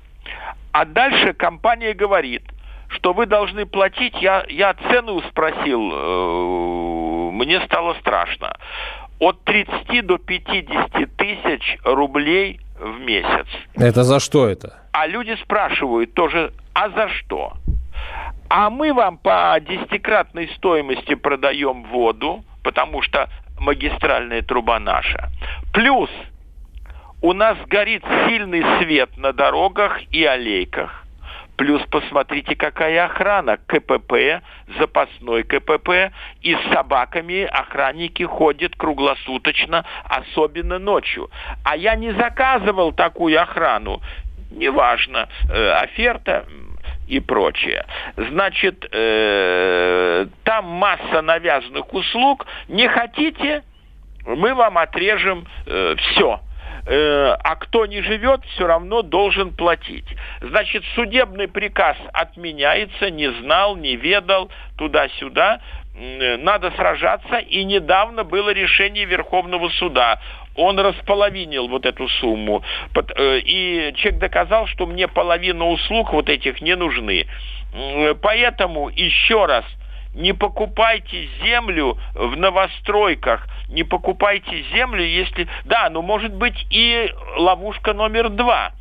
А 0.71 0.85
дальше 0.85 1.33
компания 1.33 1.93
говорит, 1.93 2.43
что 2.89 3.13
вы 3.13 3.25
должны 3.25 3.65
платить, 3.65 4.15
я, 4.21 4.45
я 4.49 4.73
цену 4.73 5.21
спросил, 5.29 5.91
э, 5.93 6.96
мне 7.37 7.61
стало 7.61 7.93
страшно, 7.95 8.55
от 9.19 9.43
30 9.43 10.05
до 10.05 10.17
50 10.17 11.15
тысяч 11.15 11.77
рублей 11.83 12.59
в 12.79 12.99
месяц. 12.99 13.47
Это 13.75 14.03
за 14.03 14.19
что 14.19 14.47
это? 14.47 14.75
А 14.91 15.07
люди 15.07 15.37
спрашивают 15.43 16.13
тоже, 16.13 16.51
а 16.73 16.89
за 16.89 17.09
что? 17.09 17.53
А 18.49 18.69
мы 18.69 18.93
вам 18.93 19.17
по 19.17 19.57
десятикратной 19.59 20.49
стоимости 20.55 21.15
продаем 21.15 21.83
воду, 21.83 22.43
потому 22.63 23.01
что 23.01 23.29
магистральная 23.59 24.41
труба 24.41 24.79
наша. 24.79 25.29
Плюс 25.73 26.09
у 27.21 27.33
нас 27.33 27.57
горит 27.67 28.03
сильный 28.27 28.63
свет 28.79 29.17
на 29.17 29.33
дорогах 29.33 29.99
и 30.11 30.23
аллейках. 30.23 31.06
Плюс 31.57 31.81
посмотрите, 31.89 32.55
какая 32.55 33.05
охрана. 33.05 33.57
КПП, 33.57 34.41
запасной 34.79 35.43
КПП. 35.43 36.11
И 36.41 36.55
с 36.55 36.73
собаками 36.73 37.43
охранники 37.43 38.23
ходят 38.23 38.75
круглосуточно, 38.75 39.83
особенно 40.05 40.77
ночью. 40.77 41.29
А 41.63 41.75
я 41.75 41.95
не 41.95 42.11
заказывал 42.11 42.93
такую 42.93 43.41
охрану. 43.41 44.01
Неважно, 44.51 45.27
э, 45.49 45.71
оферта 45.71 46.45
и 47.07 47.19
прочее. 47.19 47.85
Значит, 48.15 48.87
э, 48.91 50.27
там 50.43 50.65
масса 50.65 51.21
навязанных 51.21 51.91
услуг. 51.91 52.45
Не 52.67 52.87
хотите, 52.87 53.63
мы 54.25 54.53
вам 54.53 54.77
отрежем 54.77 55.47
э, 55.65 55.95
все 55.97 56.39
а 56.89 57.55
кто 57.55 57.85
не 57.85 58.01
живет, 58.01 58.45
все 58.53 58.65
равно 58.65 59.01
должен 59.01 59.53
платить. 59.53 60.07
Значит, 60.41 60.83
судебный 60.95 61.47
приказ 61.47 61.97
отменяется, 62.13 63.09
не 63.09 63.29
знал, 63.41 63.75
не 63.75 63.95
ведал, 63.95 64.49
туда-сюда. 64.77 65.59
Надо 66.39 66.71
сражаться, 66.71 67.37
и 67.37 67.63
недавно 67.63 68.23
было 68.23 68.51
решение 68.51 69.05
Верховного 69.05 69.69
суда 69.69 70.21
он 70.57 70.79
располовинил 70.79 71.67
вот 71.67 71.85
эту 71.85 72.07
сумму. 72.09 72.63
Э, 72.95 73.39
и 73.39 73.93
человек 73.95 74.19
доказал, 74.19 74.67
что 74.67 74.87
мне 74.87 75.07
половина 75.07 75.67
услуг 75.67 76.11
вот 76.11 76.29
этих 76.29 76.61
не 76.61 76.75
нужны. 76.75 77.27
Поэтому 78.21 78.89
еще 78.89 79.45
раз– 79.45 79.63
не 80.17 80.33
покупайте 80.33 81.29
землю 81.43 81.97
в 82.13 82.35
новостройках, 82.35 83.47
не 83.69 83.83
покупайте 83.83 84.63
землю, 84.73 85.03
если... 85.03 85.47
Да, 85.65 85.89
но 85.89 86.01
может 86.01 86.33
быть 86.33 86.65
и 86.69 87.13
ловушка 87.37 87.93
номер 87.93 88.29
два. 88.29 88.71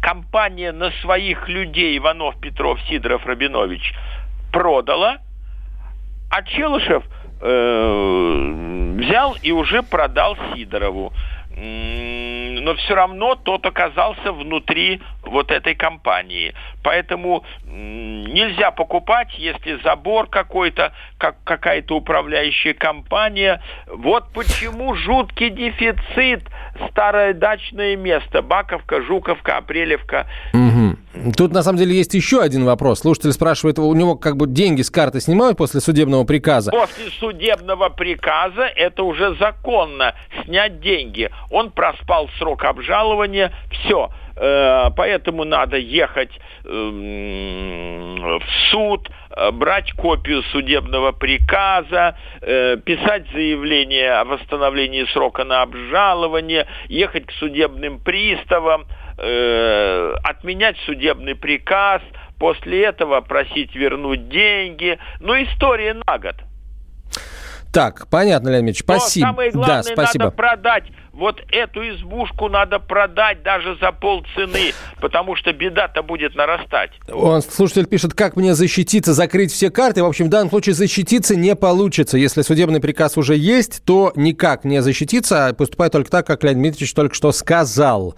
Компания 0.00 0.72
на 0.72 0.90
своих 1.02 1.48
людей 1.48 1.98
Иванов, 1.98 2.38
Петров, 2.40 2.78
Сидоров, 2.88 3.26
Рабинович 3.26 3.94
продала, 4.52 5.18
а 6.30 6.42
Челышев 6.42 7.04
э, 7.40 8.83
взял 9.04 9.36
и 9.42 9.52
уже 9.52 9.82
продал 9.82 10.36
Сидорову 10.54 11.12
но 11.56 12.74
все 12.74 12.94
равно 12.94 13.36
тот 13.36 13.64
оказался 13.64 14.32
внутри 14.32 15.00
вот 15.22 15.50
этой 15.50 15.74
компании. 15.74 16.54
Поэтому 16.82 17.44
нельзя 17.64 18.70
покупать, 18.72 19.28
если 19.38 19.80
забор 19.82 20.28
какой-то, 20.28 20.92
как 21.18 21.36
какая-то 21.44 21.96
управляющая 21.96 22.74
компания. 22.74 23.62
Вот 23.86 24.32
почему 24.32 24.94
жуткий 24.94 25.50
дефицит 25.50 26.42
старое 26.90 27.34
дачное 27.34 27.96
место. 27.96 28.42
Баковка, 28.42 29.02
Жуковка, 29.02 29.58
Апрелевка. 29.58 30.26
Угу. 30.52 31.32
Тут 31.36 31.52
на 31.52 31.62
самом 31.62 31.78
деле 31.78 31.96
есть 31.96 32.14
еще 32.14 32.40
один 32.40 32.64
вопрос. 32.64 33.00
Слушатель 33.00 33.32
спрашивает, 33.32 33.78
у 33.78 33.94
него 33.94 34.16
как 34.16 34.36
бы 34.36 34.46
деньги 34.46 34.82
с 34.82 34.90
карты 34.90 35.20
снимают 35.20 35.56
после 35.56 35.80
судебного 35.80 36.24
приказа? 36.24 36.70
После 36.70 37.10
судебного 37.18 37.88
приказа 37.88 38.62
это 38.62 39.02
уже 39.02 39.36
законно 39.36 40.14
снять 40.44 40.80
деньги. 40.80 41.30
Он 41.50 41.70
проспал 41.70 42.28
срок 42.38 42.64
обжалования, 42.64 43.52
все. 43.70 44.10
Э, 44.10 44.23
поэтому 44.36 45.44
надо 45.44 45.76
ехать 45.76 46.30
эм, 46.64 48.16
в 48.38 48.44
суд, 48.70 49.08
э, 49.30 49.50
брать 49.52 49.92
копию 49.92 50.42
судебного 50.50 51.12
приказа, 51.12 52.16
э, 52.40 52.76
писать 52.84 53.26
заявление 53.32 54.12
о 54.12 54.24
восстановлении 54.24 55.04
срока 55.12 55.44
на 55.44 55.62
обжалование, 55.62 56.66
ехать 56.88 57.26
к 57.26 57.32
судебным 57.32 58.00
приставам, 58.00 58.86
отменять 59.16 60.76
судебный 60.86 61.36
приказ, 61.36 62.02
после 62.38 62.84
этого 62.84 63.20
просить 63.20 63.74
вернуть 63.76 64.28
деньги. 64.28 64.98
Ну, 65.20 65.34
история 65.34 65.94
на 65.94 66.18
год. 66.18 66.34
Так, 67.72 68.06
понятно, 68.08 68.50
Леонид 68.50 68.76
Ильич, 68.76 68.80
спасибо. 68.80 69.26
Но 69.26 69.32
самое 69.32 69.50
главное, 69.50 69.82
да, 69.82 69.82
спасибо. 69.82 70.24
надо 70.26 70.36
продать 70.36 70.84
вот 71.14 71.40
эту 71.50 71.80
избушку 71.90 72.48
надо 72.48 72.78
продать 72.78 73.42
даже 73.42 73.76
за 73.80 73.92
полцены, 73.92 74.72
потому 75.00 75.36
что 75.36 75.52
беда-то 75.52 76.02
будет 76.02 76.34
нарастать. 76.34 76.90
Он, 77.12 77.40
слушатель 77.42 77.86
пишет, 77.86 78.14
как 78.14 78.36
мне 78.36 78.54
защититься, 78.54 79.14
закрыть 79.14 79.52
все 79.52 79.70
карты. 79.70 80.02
В 80.02 80.06
общем, 80.06 80.26
в 80.26 80.28
данном 80.28 80.50
случае 80.50 80.74
защититься 80.74 81.36
не 81.36 81.54
получится. 81.54 82.18
Если 82.18 82.42
судебный 82.42 82.80
приказ 82.80 83.16
уже 83.16 83.36
есть, 83.36 83.84
то 83.84 84.12
никак 84.16 84.64
не 84.64 84.82
защититься, 84.82 85.46
а 85.46 85.52
поступать 85.54 85.92
только 85.92 86.10
так, 86.10 86.26
как 86.26 86.42
Леонид 86.42 86.62
Дмитриевич 86.62 86.94
только 86.94 87.14
что 87.14 87.32
сказал. 87.32 88.16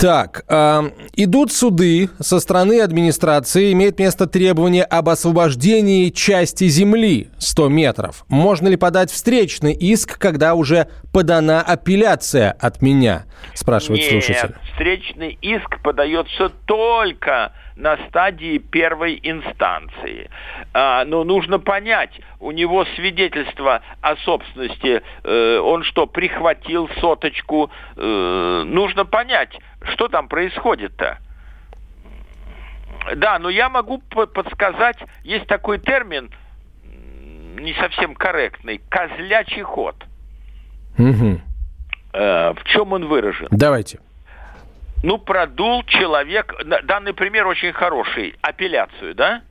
Так, 0.00 0.46
э, 0.48 0.90
идут 1.16 1.52
суды 1.52 2.08
со 2.20 2.40
стороны 2.40 2.80
администрации. 2.80 3.70
Имеет 3.74 3.98
место 3.98 4.26
требование 4.26 4.82
об 4.82 5.10
освобождении 5.10 6.08
части 6.08 6.68
земли 6.68 7.28
100 7.36 7.68
метров. 7.68 8.24
Можно 8.28 8.68
ли 8.68 8.76
подать 8.76 9.10
встречный 9.10 9.74
иск, 9.74 10.18
когда 10.18 10.54
уже 10.54 10.88
подана 11.12 11.60
апелляция 11.60 12.50
от 12.52 12.80
меня? 12.80 13.26
Спрашивает 13.52 14.00
Нет, 14.00 14.24
слушатель. 14.24 14.54
встречный 14.72 15.38
иск 15.42 15.82
подается 15.82 16.50
только 16.64 17.52
на 17.80 17.96
стадии 18.08 18.58
первой 18.58 19.18
инстанции. 19.22 20.30
А, 20.72 21.04
но 21.04 21.24
нужно 21.24 21.58
понять, 21.58 22.20
у 22.38 22.52
него 22.52 22.84
свидетельство 22.96 23.82
о 24.00 24.16
собственности, 24.16 25.02
э, 25.24 25.58
он 25.58 25.82
что, 25.84 26.06
прихватил 26.06 26.88
соточку? 27.00 27.70
Э, 27.96 28.62
нужно 28.66 29.04
понять, 29.04 29.58
что 29.94 30.08
там 30.08 30.28
происходит-то. 30.28 31.18
Да, 33.16 33.38
но 33.38 33.48
я 33.48 33.70
могу 33.70 33.98
подсказать, 33.98 34.98
есть 35.24 35.46
такой 35.46 35.78
термин, 35.78 36.30
не 37.58 37.72
совсем 37.74 38.14
корректный, 38.14 38.80
козлячий 38.90 39.62
ход. 39.62 39.96
Угу. 40.98 41.40
Э, 42.12 42.52
в 42.52 42.64
чем 42.64 42.92
он 42.92 43.06
выражен? 43.06 43.48
Давайте 43.50 44.00
ну, 45.02 45.18
продул 45.18 45.82
человек, 45.84 46.54
данный 46.84 47.14
пример 47.14 47.46
очень 47.46 47.72
хороший, 47.72 48.34
апелляцию, 48.42 49.14
да? 49.14 49.42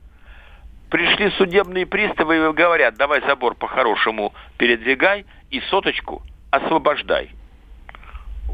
Пришли 0.90 1.30
судебные 1.32 1.86
приставы 1.86 2.36
и 2.36 2.52
говорят, 2.52 2.96
давай 2.96 3.20
забор 3.22 3.54
по-хорошему 3.54 4.32
передвигай 4.58 5.24
и 5.50 5.60
соточку 5.62 6.22
освобождай. 6.50 7.30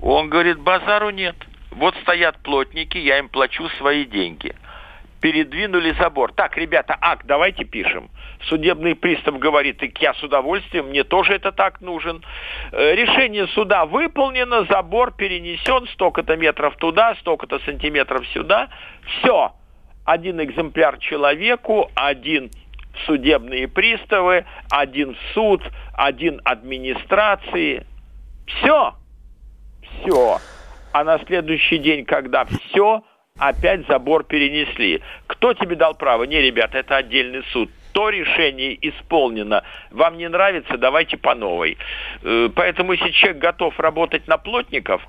Он 0.03 0.29
говорит, 0.29 0.59
базару 0.59 1.11
нет. 1.11 1.37
Вот 1.71 1.95
стоят 2.03 2.39
плотники, 2.43 2.99
я 2.99 3.19
им 3.19 3.29
плачу 3.29 3.69
свои 3.79 4.05
деньги– 4.05 4.55
передвинули 5.21 5.93
забор. 5.99 6.33
Так, 6.33 6.57
ребята, 6.57 6.97
акт 7.01 7.27
давайте 7.27 7.65
пишем. 7.65 8.11
Судебный 8.49 8.95
пристав 8.95 9.39
говорит, 9.39 9.83
и 9.83 9.93
я 10.01 10.15
с 10.15 10.23
удовольствием, 10.23 10.89
мне 10.89 11.05
тоже 11.05 11.35
это 11.35 11.53
так 11.53 11.81
нужен. 11.81 12.23
Э, 12.73 12.95
решение 12.95 13.47
суда 13.49 13.87
выполнено, 13.87 14.65
забор 14.65 15.13
перенесен, 15.13 15.87
столько-то 15.89 16.37
метров 16.37 16.77
туда, 16.77 17.15
столько-то 17.17 17.59
сантиметров 17.61 18.27
сюда. 18.29 18.69
Все. 19.07 19.53
один 20.05 20.41
экземпляр 20.41 20.99
человеку, 20.99 21.91
один 21.95 22.51
судебные 23.07 23.69
приставы, 23.69 24.45
один 24.71 25.17
суд, 25.35 25.63
один 25.93 26.41
администрации. 26.45 27.87
Все. 28.47 28.95
Все. 29.83 30.39
А 30.93 31.05
на 31.05 31.19
следующий 31.27 31.79
день, 31.79 32.05
когда 32.05 32.45
все, 32.45 33.03
опять 33.39 33.87
забор 33.87 34.25
перенесли. 34.25 35.03
Кто 35.27 35.55
тебе 35.55 35.77
дал 35.77 35.95
право? 35.95 36.25
Не, 36.25 36.41
ребята, 36.41 36.79
это 36.79 36.97
отдельный 36.97 37.43
суд 37.53 37.71
то 37.97 38.11
решение 38.11 38.77
исполнено. 38.91 39.63
Вам 39.91 40.19
не 40.19 40.29
нравится, 40.29 40.77
давайте 40.77 41.17
по 41.17 41.35
новой. 41.35 41.79
Э, 42.23 42.51
поэтому 42.55 42.93
если 42.93 43.09
человек 43.09 43.39
готов 43.39 43.81
работать 43.81 44.29
на 44.29 44.37
плотников 44.37 45.01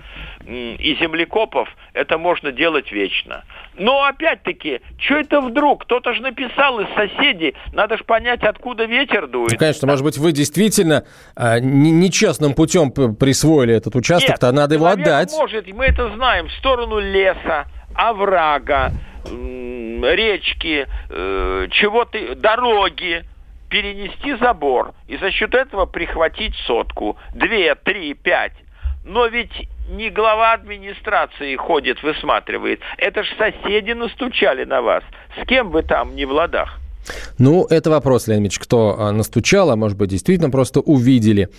и 0.45 0.97
землекопов, 0.97 1.67
это 1.91 2.17
можно 2.17 2.53
делать 2.53 2.89
вечно. 2.93 3.43
Но 3.77 4.05
опять-таки, 4.05 4.79
что 4.99 5.15
это 5.15 5.41
вдруг? 5.41 5.83
Кто-то 5.83 6.13
же 6.13 6.21
написал 6.21 6.79
из 6.79 6.87
соседей, 6.95 7.55
надо 7.73 7.97
же 7.97 8.05
понять, 8.05 8.41
откуда 8.43 8.85
ветер 8.85 9.27
дует. 9.27 9.51
Ну, 9.51 9.57
конечно, 9.57 9.81
да. 9.85 9.91
может 9.91 10.05
быть, 10.05 10.17
вы 10.17 10.31
действительно 10.31 11.03
а, 11.35 11.59
нечестным 11.59 12.53
путем 12.53 12.91
присвоили 12.91 13.75
этот 13.75 13.97
участок, 13.97 14.39
то 14.39 14.49
надо 14.53 14.75
его 14.75 14.87
отдать. 14.87 15.33
может, 15.33 15.67
мы 15.73 15.87
это 15.87 16.09
знаем, 16.15 16.47
в 16.47 16.53
сторону 16.53 16.99
леса, 16.99 17.65
оврага, 17.97 18.91
речки, 19.25 20.87
э, 21.09 21.67
чего-то, 21.71 22.35
дороги, 22.35 23.25
перенести 23.69 24.35
забор 24.35 24.93
и 25.07 25.17
за 25.17 25.31
счет 25.31 25.53
этого 25.53 25.85
прихватить 25.85 26.55
сотку, 26.65 27.17
две, 27.33 27.75
три, 27.75 28.13
пять. 28.13 28.53
Но 29.03 29.25
ведь 29.27 29.69
не 29.89 30.09
глава 30.09 30.53
администрации 30.53 31.55
ходит, 31.55 32.01
высматривает. 32.03 32.81
Это 32.97 33.23
ж 33.23 33.27
соседи 33.37 33.91
настучали 33.91 34.65
на 34.65 34.81
вас. 34.81 35.03
С 35.41 35.47
кем 35.47 35.69
вы 35.69 35.83
там 35.83 36.15
не 36.15 36.25
в 36.25 36.31
ладах? 36.31 36.79
Ну, 37.37 37.65
это 37.69 37.89
вопрос, 37.89 38.27
Леонид 38.27 38.57
кто 38.57 38.95
а, 38.97 39.11
настучал, 39.11 39.71
а 39.71 39.75
может 39.75 39.97
быть, 39.97 40.09
действительно 40.09 40.49
просто 40.49 40.79
увидели. 40.79 41.49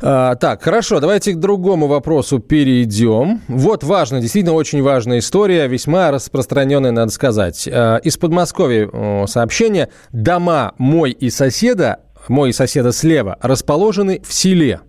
А, 0.00 0.34
так, 0.36 0.62
хорошо, 0.62 1.00
давайте 1.00 1.32
к 1.32 1.38
другому 1.38 1.86
вопросу 1.86 2.38
перейдем. 2.38 3.42
Вот 3.48 3.84
важная, 3.84 4.20
действительно 4.20 4.54
очень 4.54 4.82
важная 4.82 5.18
история, 5.18 5.66
весьма 5.66 6.10
распространенная, 6.10 6.92
надо 6.92 7.12
сказать. 7.12 7.68
А, 7.70 7.96
из 7.98 8.16
Подмосковья 8.16 9.26
сообщение. 9.26 9.88
Дома 10.12 10.74
мой 10.78 11.10
и 11.10 11.30
соседа, 11.30 12.00
мой 12.28 12.50
и 12.50 12.52
соседа 12.52 12.92
слева, 12.92 13.36
расположены 13.40 14.20
в 14.26 14.32
селе. 14.32 14.80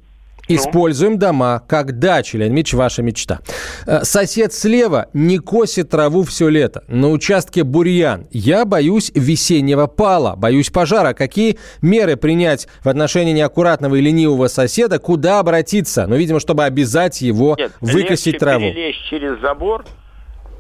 Ну? 0.56 0.62
Используем 0.62 1.20
дома 1.20 1.62
как 1.68 2.00
дачи, 2.00 2.38
Леонид 2.38 2.62
Ильич, 2.62 2.74
ваша 2.74 3.02
мечта. 3.02 3.40
Э, 3.86 4.04
сосед 4.04 4.54
слева 4.54 5.08
не 5.14 5.40
косит 5.40 5.90
траву 5.90 6.24
все 6.24 6.50
лето. 6.50 6.84
На 6.88 7.10
участке 7.10 7.64
бурьян. 7.64 8.28
Я 8.32 8.66
боюсь 8.66 9.12
весеннего 9.14 9.88
пала, 9.88 10.36
боюсь 10.36 10.70
пожара. 10.70 11.14
Какие 11.14 11.58
меры 11.82 12.16
принять 12.16 12.68
в 12.84 12.90
отношении 12.90 13.34
неаккуратного 13.34 13.96
и 13.96 14.02
ленивого 14.02 14.48
соседа? 14.48 15.00
Куда 15.00 15.40
обратиться? 15.40 16.08
Ну, 16.08 16.16
видимо, 16.16 16.40
чтобы 16.40 16.64
обязать 16.64 17.22
его 17.22 17.56
Нет, 17.58 17.72
выкосить 17.82 18.38
траву. 18.40 18.72
перелезть 18.72 19.00
через 19.10 19.40
забор, 19.42 19.86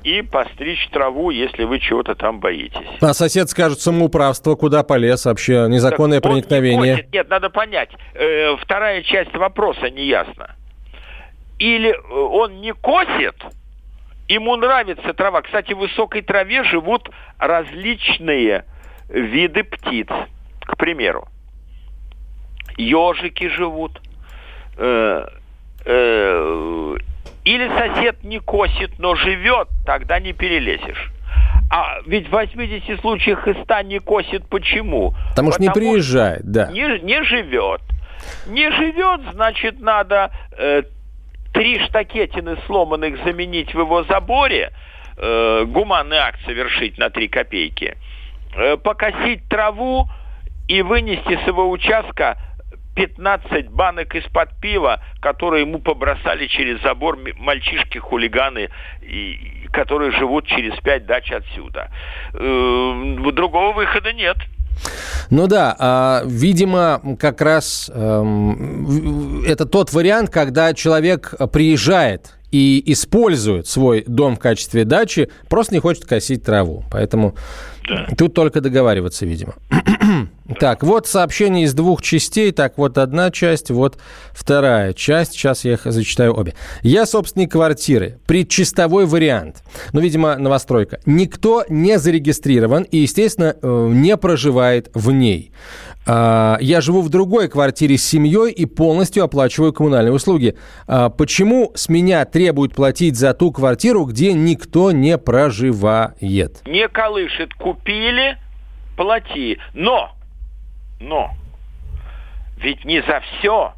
и 0.03 0.21
постричь 0.21 0.87
траву, 0.89 1.29
если 1.29 1.63
вы 1.63 1.79
чего-то 1.79 2.15
там 2.15 2.39
боитесь. 2.39 2.87
А 3.01 3.13
сосед 3.13 3.49
скажет 3.49 3.79
самоуправство, 3.79 4.55
куда 4.55 4.83
полез 4.83 5.25
вообще, 5.25 5.67
незаконное 5.69 6.21
так 6.21 6.31
проникновение. 6.31 6.95
Не 6.95 7.17
Нет, 7.17 7.29
надо 7.29 7.49
понять. 7.49 7.89
Э, 8.13 8.55
вторая 8.57 9.03
часть 9.03 9.35
вопроса 9.35 9.89
неясна. 9.89 10.55
Или 11.59 11.91
э, 11.91 12.13
он 12.13 12.61
не 12.61 12.73
косит, 12.73 13.35
ему 14.27 14.55
нравится 14.55 15.13
трава. 15.13 15.41
Кстати, 15.41 15.73
в 15.73 15.77
высокой 15.79 16.21
траве 16.21 16.63
живут 16.63 17.09
различные 17.37 18.65
виды 19.09 19.63
птиц. 19.63 20.07
К 20.61 20.77
примеру, 20.77 21.27
ежики 22.77 23.47
живут, 23.49 24.01
э, 24.77 25.25
э, 25.85 26.97
или 27.43 27.67
сосед 27.69 28.23
не 28.23 28.39
косит, 28.39 28.99
но 28.99 29.15
живет, 29.15 29.67
тогда 29.85 30.19
не 30.19 30.33
перелезешь. 30.33 31.11
А 31.69 32.01
ведь 32.05 32.27
в 32.27 32.31
80 32.31 32.99
случаях 32.99 33.47
из 33.47 33.55
100 33.63 33.81
не 33.81 33.99
косит 33.99 34.45
почему? 34.47 35.11
Потому, 35.11 35.29
Потому 35.29 35.51
что 35.53 35.61
не 35.61 35.69
приезжает, 35.69 36.43
да. 36.43 36.69
Не, 36.71 36.99
не 36.99 37.23
живет. 37.23 37.81
Не 38.47 38.69
живет, 38.71 39.21
значит, 39.33 39.79
надо 39.79 40.31
э, 40.57 40.83
три 41.53 41.79
штакетины 41.85 42.57
сломанных 42.65 43.23
заменить 43.23 43.73
в 43.73 43.79
его 43.79 44.03
заборе, 44.03 44.71
э, 45.17 45.65
гуманный 45.65 46.17
акт 46.17 46.39
совершить 46.45 46.97
на 46.97 47.09
3 47.09 47.27
копейки, 47.29 47.97
э, 48.55 48.77
покосить 48.77 49.47
траву 49.47 50.07
и 50.67 50.81
вынести 50.81 51.39
с 51.43 51.47
его 51.47 51.69
участка 51.69 52.37
15 52.95 53.69
банок 53.69 54.15
из-под 54.15 54.49
пива, 54.59 55.01
которые 55.21 55.61
ему 55.61 55.79
побросали 55.79 56.47
через 56.47 56.81
забор 56.81 57.17
мальчишки-хулиганы, 57.37 58.69
и, 59.01 59.67
которые 59.71 60.11
живут 60.11 60.45
через 60.47 60.77
5 60.79 61.05
дач 61.05 61.31
отсюда. 61.31 61.89
Э, 62.33 63.15
другого 63.31 63.73
выхода 63.73 64.13
нет. 64.13 64.37
Ну 65.29 65.47
да, 65.47 65.75
а, 65.79 66.23
видимо, 66.25 67.01
как 67.19 67.41
раз 67.41 67.89
э, 67.93 68.53
это 69.47 69.65
тот 69.65 69.93
вариант, 69.93 70.29
когда 70.29 70.73
человек 70.73 71.33
приезжает 71.53 72.37
и 72.51 72.83
использует 72.91 73.67
свой 73.67 74.03
дом 74.05 74.35
в 74.35 74.39
качестве 74.39 74.83
дачи, 74.83 75.29
просто 75.49 75.73
не 75.73 75.79
хочет 75.79 76.05
косить 76.05 76.43
траву. 76.43 76.83
Поэтому 76.91 77.35
да. 77.87 78.07
тут 78.17 78.33
только 78.33 78.59
договариваться, 78.59 79.25
видимо. 79.25 79.53
Так, 80.59 80.83
вот 80.83 81.07
сообщение 81.07 81.65
из 81.65 81.73
двух 81.73 82.01
частей. 82.01 82.51
Так, 82.51 82.77
вот 82.77 82.97
одна 82.97 83.31
часть, 83.31 83.71
вот 83.71 83.97
вторая 84.31 84.93
часть. 84.93 85.33
Сейчас 85.33 85.65
я 85.65 85.73
их 85.73 85.81
зачитаю 85.85 86.35
обе. 86.35 86.53
Я 86.81 87.05
собственник 87.05 87.51
квартиры. 87.51 88.19
Предчистовой 88.27 89.05
вариант. 89.05 89.63
Ну, 89.93 90.01
видимо, 90.01 90.37
новостройка. 90.37 90.99
Никто 91.05 91.63
не 91.69 91.97
зарегистрирован 91.97 92.83
и, 92.83 92.97
естественно, 92.97 93.55
э, 93.61 93.89
не 93.91 94.17
проживает 94.17 94.89
в 94.93 95.11
ней. 95.11 95.51
А, 96.05 96.57
я 96.59 96.81
живу 96.81 97.01
в 97.01 97.09
другой 97.09 97.47
квартире 97.47 97.97
с 97.97 98.03
семьей 98.03 98.51
и 98.51 98.65
полностью 98.65 99.23
оплачиваю 99.23 99.71
коммунальные 99.73 100.13
услуги. 100.13 100.57
А, 100.87 101.09
почему 101.09 101.71
с 101.75 101.89
меня 101.89 102.25
требуют 102.25 102.73
платить 102.73 103.15
за 103.15 103.33
ту 103.33 103.51
квартиру, 103.51 104.05
где 104.05 104.33
никто 104.33 104.91
не 104.91 105.17
проживает? 105.17 106.61
Не 106.65 106.87
колышет. 106.87 107.53
Купили, 107.53 108.37
плати. 108.97 109.59
Но 109.73 110.11
но 111.01 111.31
ведь 112.57 112.85
не 112.85 113.01
за 113.01 113.21
все. 113.21 113.73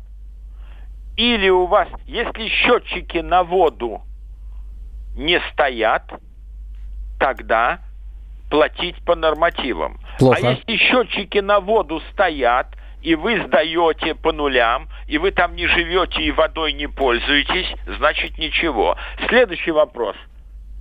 Или 1.15 1.49
у 1.49 1.65
вас, 1.65 1.87
если 2.05 2.47
счетчики 2.47 3.19
на 3.19 3.43
воду 3.43 4.01
не 5.15 5.39
стоят, 5.51 6.11
тогда 7.19 7.79
платить 8.49 9.03
по 9.05 9.15
нормативам. 9.15 9.99
Плохо. 10.19 10.39
А 10.41 10.51
если 10.51 10.75
счетчики 10.77 11.37
на 11.37 11.59
воду 11.59 12.01
стоят, 12.11 12.67
и 13.01 13.15
вы 13.15 13.41
сдаете 13.45 14.15
по 14.15 14.31
нулям, 14.31 14.87
и 15.07 15.17
вы 15.17 15.31
там 15.31 15.55
не 15.55 15.67
живете 15.67 16.21
и 16.23 16.31
водой 16.31 16.73
не 16.73 16.87
пользуетесь, 16.87 17.67
значит 17.85 18.37
ничего. 18.37 18.97
Следующий 19.27 19.71
вопрос. 19.71 20.15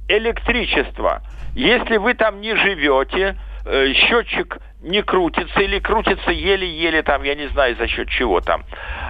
Электричество. 0.09 1.23
Если 1.55 1.97
вы 1.97 2.15
там 2.15 2.41
не 2.41 2.55
живете, 2.55 3.37
э, 3.65 3.93
счетчик 3.93 4.59
не 4.83 5.03
крутится 5.03 5.61
или 5.61 5.79
крутится 5.79 6.31
еле-еле 6.31 7.03
там, 7.03 7.23
я 7.23 7.35
не 7.35 7.49
знаю 7.49 7.77
за 7.77 7.87
счет 7.87 8.09
чего 8.09 8.41
там. 8.41 8.65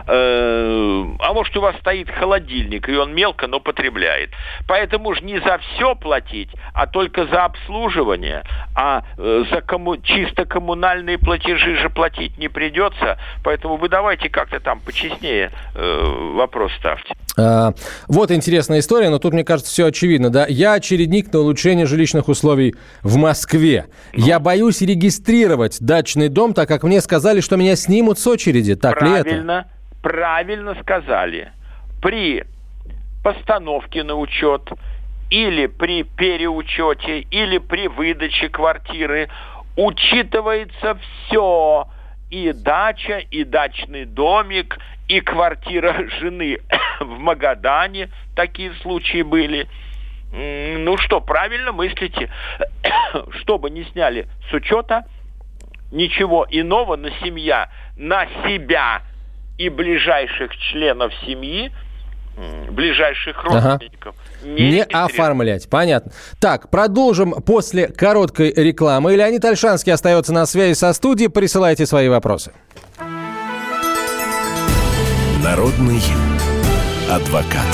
Э, 0.07 1.05
а 1.19 1.33
может 1.33 1.57
у 1.57 1.61
вас 1.61 1.77
стоит 1.79 2.11
холодильник, 2.11 2.89
и 2.89 2.97
он 2.97 3.15
мелко, 3.15 3.47
но 3.47 3.61
потребляет. 3.61 4.31
Поэтому 4.67 5.15
же 5.15 5.23
не 5.23 5.39
за 5.41 5.59
все 5.59 5.95
платить, 5.95 6.51
а 6.75 6.87
только 6.87 7.27
за 7.27 7.45
обслуживание. 7.45 8.43
А 8.75 9.03
э, 9.17 9.45
за 9.51 9.61
комму... 9.63 9.97
чисто 9.97 10.45
коммунальные 10.45 11.19
платежи 11.19 11.77
же 11.77 11.89
платить 11.91 12.37
не 12.39 12.49
придется. 12.49 13.19
Поэтому 13.43 13.77
вы 13.77 13.89
давайте 13.89 14.29
как-то 14.29 14.61
там 14.61 14.81
почестнее 14.81 15.51
э, 15.75 16.33
вопрос 16.35 16.73
ставьте. 16.79 17.15
А, 17.39 17.73
вот 18.09 18.31
интересная 18.31 18.81
история, 18.81 19.09
но 19.09 19.19
тут, 19.19 19.33
мне 19.33 19.45
кажется, 19.45 19.73
все 19.73 19.87
очевидно. 19.87 20.31
Да? 20.31 20.47
Я 20.49 20.75
очередник 20.75 21.33
на 21.33 21.41
улучшение 21.41 21.87
жилищных 21.87 22.29
условий 22.29 22.75
в 23.03 23.17
Москве. 23.17 23.87
Ну. 24.13 24.25
Я 24.25 24.39
боюсь 24.39 24.83
регистрировать 24.83 25.62
дачный 25.81 26.29
дом, 26.29 26.55
так 26.55 26.69
как 26.69 26.83
мне 26.83 27.01
сказали, 27.01 27.41
что 27.41 27.57
меня 27.57 27.77
снимут 27.77 28.19
с 28.19 28.27
очереди. 28.27 28.75
Так 28.75 28.99
правильно, 28.99 29.53
ли 29.53 29.59
это? 29.61 29.69
Правильно 30.03 30.77
сказали. 30.81 31.53
При 32.01 32.45
постановке 33.23 34.03
на 34.03 34.17
учет 34.17 34.69
или 35.31 35.67
при 35.67 36.03
переучете, 36.03 37.21
или 37.21 37.59
при 37.59 37.89
выдаче 37.89 38.49
квартиры 38.49 39.29
учитывается 39.77 40.99
все. 41.27 41.89
И 42.31 42.53
дача, 42.53 43.19
и 43.31 43.45
дачный 43.45 44.05
домик, 44.05 44.79
и 45.09 45.21
квартира 45.21 46.09
жены 46.21 46.59
в 47.01 47.19
Магадане, 47.19 48.11
такие 48.35 48.73
случаи 48.83 49.23
были. 49.23 49.69
ну 50.33 50.97
что, 50.99 51.21
правильно 51.21 51.73
мыслите. 51.73 52.31
Чтобы 53.41 53.71
не 53.71 53.85
сняли 53.85 54.29
с 54.51 54.53
учета, 54.55 55.05
ничего 55.93 56.47
иного 56.51 56.97
на 56.97 57.11
семья, 57.23 57.71
на 57.97 58.27
себя 58.45 59.03
и 59.59 59.69
ближайших 59.69 60.57
членов 60.57 61.13
семьи, 61.25 61.71
ближайших 62.71 63.37
Ага. 63.45 63.73
родственников 63.73 64.15
не, 64.43 64.51
Не 64.53 64.59
регистрируют. 64.77 65.11
оформлять. 65.13 65.69
Понятно. 65.71 66.11
Так, 66.41 66.71
продолжим 66.71 67.33
после 67.43 67.87
короткой 67.89 68.53
рекламы. 68.55 69.15
Леонид 69.15 69.45
Альшанский 69.45 69.93
остается 69.93 70.33
на 70.33 70.47
связи 70.47 70.73
со 70.73 70.93
студией. 70.95 71.29
Присылайте 71.31 71.85
свои 71.87 72.09
вопросы. 72.09 72.53
Народный 75.45 76.01
адвокат. 77.11 77.67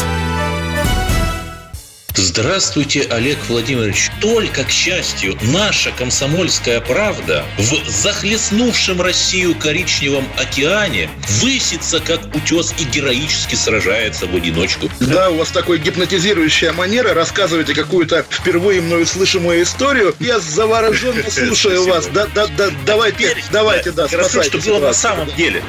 Здравствуйте, 2.20 3.06
Олег 3.10 3.38
Владимирович. 3.46 4.10
Только, 4.20 4.64
к 4.64 4.70
счастью, 4.70 5.38
наша 5.40 5.92
комсомольская 5.92 6.80
правда 6.80 7.44
в 7.56 7.88
захлестнувшем 7.88 9.00
Россию 9.00 9.54
коричневом 9.54 10.26
океане 10.36 11.08
высится, 11.40 12.00
как 12.00 12.20
утес, 12.34 12.74
и 12.76 12.82
героически 12.82 13.54
сражается 13.54 14.26
в 14.26 14.34
одиночку. 14.34 14.90
Да, 14.98 15.30
у 15.30 15.36
вас 15.36 15.50
такой 15.50 15.78
гипнотизирующая 15.78 16.72
манера. 16.72 17.14
Рассказываете 17.14 17.72
какую-то 17.72 18.26
впервые 18.28 18.80
мною 18.80 19.06
слышимую 19.06 19.62
историю. 19.62 20.12
Я 20.18 20.40
завороженно 20.40 21.22
слушаю 21.30 21.86
вас. 21.86 22.08
Да, 22.08 22.26
да, 22.34 22.48
да, 22.48 22.70
давайте, 22.84 23.36
давайте, 23.52 23.92
да, 23.92 24.08
Хорошо, 24.08 24.28
спасайте 24.28 24.60
что 24.60 24.72
было 24.72 24.88
на 24.88 24.92
самом 24.92 25.32
деле. 25.36 25.62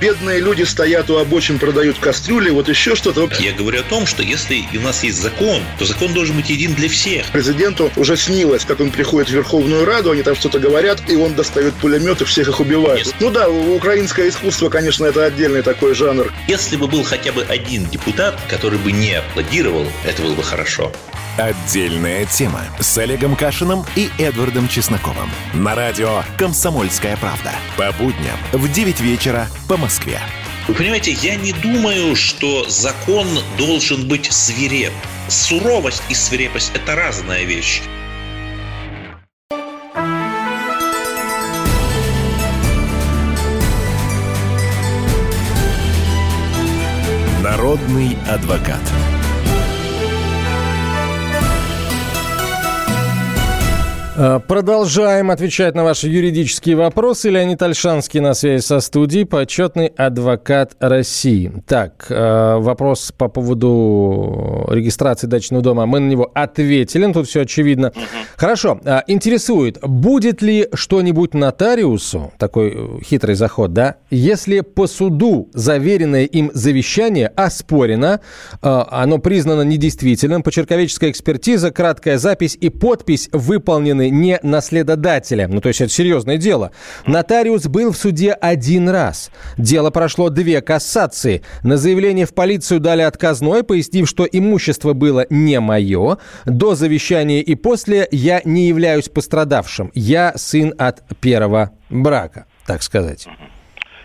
Бедные 0.00 0.40
люди 0.40 0.62
стоят 0.62 1.08
у 1.10 1.16
обочин, 1.16 1.58
продают 1.58 1.98
кастрюли, 1.98 2.50
вот 2.50 2.68
еще 2.68 2.94
что-то. 2.94 3.28
Я 3.38 3.52
говорю 3.52 3.80
о 3.80 3.82
том, 3.82 4.06
что 4.06 4.22
если 4.22 4.64
у 4.74 4.80
нас 4.80 5.02
есть 5.02 5.20
закон, 5.20 5.62
то 5.78 5.86
закон 5.86 6.12
должен 6.12 6.36
быть 6.36 6.50
един 6.50 6.74
для 6.74 6.88
всех. 6.88 7.26
Президенту 7.28 7.90
уже 7.96 8.16
снилось, 8.16 8.64
как 8.64 8.80
он 8.80 8.90
приходит 8.90 9.30
в 9.30 9.32
Верховную 9.32 9.86
Раду, 9.86 10.10
они 10.10 10.22
там 10.22 10.36
что-то 10.36 10.58
говорят, 10.58 11.00
и 11.08 11.16
он 11.16 11.34
достает 11.34 11.74
пулемет 11.74 12.20
и 12.20 12.24
всех 12.24 12.48
их 12.48 12.60
убивает. 12.60 13.14
Ну 13.20 13.30
да, 13.30 13.48
украинское 13.48 14.28
искусство, 14.28 14.68
конечно, 14.68 15.06
это 15.06 15.24
отдельный 15.24 15.62
такой 15.62 15.94
жанр. 15.94 16.32
Если 16.46 16.76
бы 16.76 16.88
был 16.88 17.02
хотя 17.02 17.32
бы 17.32 17.42
один 17.42 17.86
депутат, 17.86 18.38
который 18.48 18.78
бы 18.78 18.92
не 18.92 19.14
аплодировал, 19.14 19.86
это 20.04 20.22
было 20.22 20.34
бы 20.34 20.42
хорошо. 20.42 20.92
Отдельная 21.38 22.24
тема 22.24 22.62
с 22.80 22.96
Олегом 22.96 23.36
Кашиным 23.36 23.84
и 23.94 24.08
Эдвардом 24.16 24.68
Чесноковым. 24.68 25.30
На 25.52 25.74
радио 25.74 26.22
«Комсомольская 26.38 27.18
правда». 27.18 27.52
По 27.76 27.92
будням 27.92 28.38
в 28.52 28.72
9 28.72 29.00
вечера 29.00 29.46
по 29.68 29.76
Москве. 29.86 30.20
Вы 30.66 30.74
понимаете, 30.74 31.12
я 31.12 31.36
не 31.36 31.52
думаю, 31.52 32.16
что 32.16 32.68
закон 32.68 33.28
должен 33.56 34.08
быть 34.08 34.32
свиреп. 34.32 34.92
Суровость 35.28 36.02
и 36.08 36.14
свирепость– 36.14 36.72
это 36.74 36.96
разная 36.96 37.44
вещь. 37.44 37.82
Народный 47.40 48.18
адвокат. 48.28 48.82
Продолжаем 54.16 55.30
отвечать 55.30 55.74
на 55.74 55.84
ваши 55.84 56.08
юридические 56.08 56.74
вопросы. 56.74 57.28
Леонид 57.28 57.60
Альшанский 57.60 58.20
на 58.20 58.32
связи 58.32 58.62
со 58.62 58.80
студией, 58.80 59.26
почетный 59.26 59.88
адвокат 59.88 60.74
России. 60.80 61.52
Так, 61.66 62.06
э, 62.08 62.56
вопрос 62.56 63.12
по 63.12 63.28
поводу 63.28 64.68
регистрации 64.70 65.26
дачного 65.26 65.62
дома. 65.62 65.84
Мы 65.84 66.00
на 66.00 66.08
него 66.08 66.30
ответили, 66.32 67.04
ну, 67.04 67.12
тут 67.12 67.28
все 67.28 67.42
очевидно. 67.42 67.92
Хорошо, 68.36 68.80
э, 68.82 69.00
интересует, 69.06 69.80
будет 69.82 70.40
ли 70.40 70.66
что-нибудь 70.72 71.34
нотариусу, 71.34 72.32
такой 72.38 72.72
э, 72.74 73.02
хитрый 73.04 73.34
заход, 73.34 73.74
да, 73.74 73.96
если 74.10 74.60
по 74.60 74.86
суду 74.86 75.50
заверенное 75.52 76.24
им 76.24 76.50
завещание 76.54 77.28
оспорено, 77.36 78.20
э, 78.62 78.84
оно 78.90 79.18
признано 79.18 79.60
недействительным, 79.60 80.42
почерковеческая 80.42 81.10
экспертиза, 81.10 81.70
краткая 81.70 82.16
запись 82.16 82.56
и 82.58 82.70
подпись 82.70 83.28
выполнены 83.32 84.05
не 84.10 84.38
наследодателем. 84.42 85.50
Ну, 85.50 85.60
то 85.60 85.68
есть 85.68 85.80
это 85.80 85.92
серьезное 85.92 86.36
дело. 86.36 86.72
Нотариус 87.06 87.66
был 87.66 87.92
в 87.92 87.96
суде 87.96 88.32
один 88.32 88.88
раз. 88.88 89.30
Дело 89.58 89.90
прошло 89.90 90.30
две 90.30 90.60
кассации. 90.60 91.42
На 91.62 91.76
заявление 91.76 92.26
в 92.26 92.34
полицию 92.34 92.80
дали 92.80 93.02
отказной, 93.02 93.64
пояснив, 93.64 94.08
что 94.08 94.24
имущество 94.24 94.92
было 94.92 95.26
не 95.30 95.60
мое. 95.60 96.18
До 96.44 96.74
завещания 96.74 97.40
и 97.40 97.54
после 97.54 98.08
я 98.10 98.40
не 98.44 98.68
являюсь 98.68 99.08
пострадавшим. 99.08 99.90
Я 99.94 100.32
сын 100.36 100.74
от 100.78 101.02
первого 101.20 101.72
брака, 101.90 102.46
так 102.66 102.82
сказать. 102.82 103.26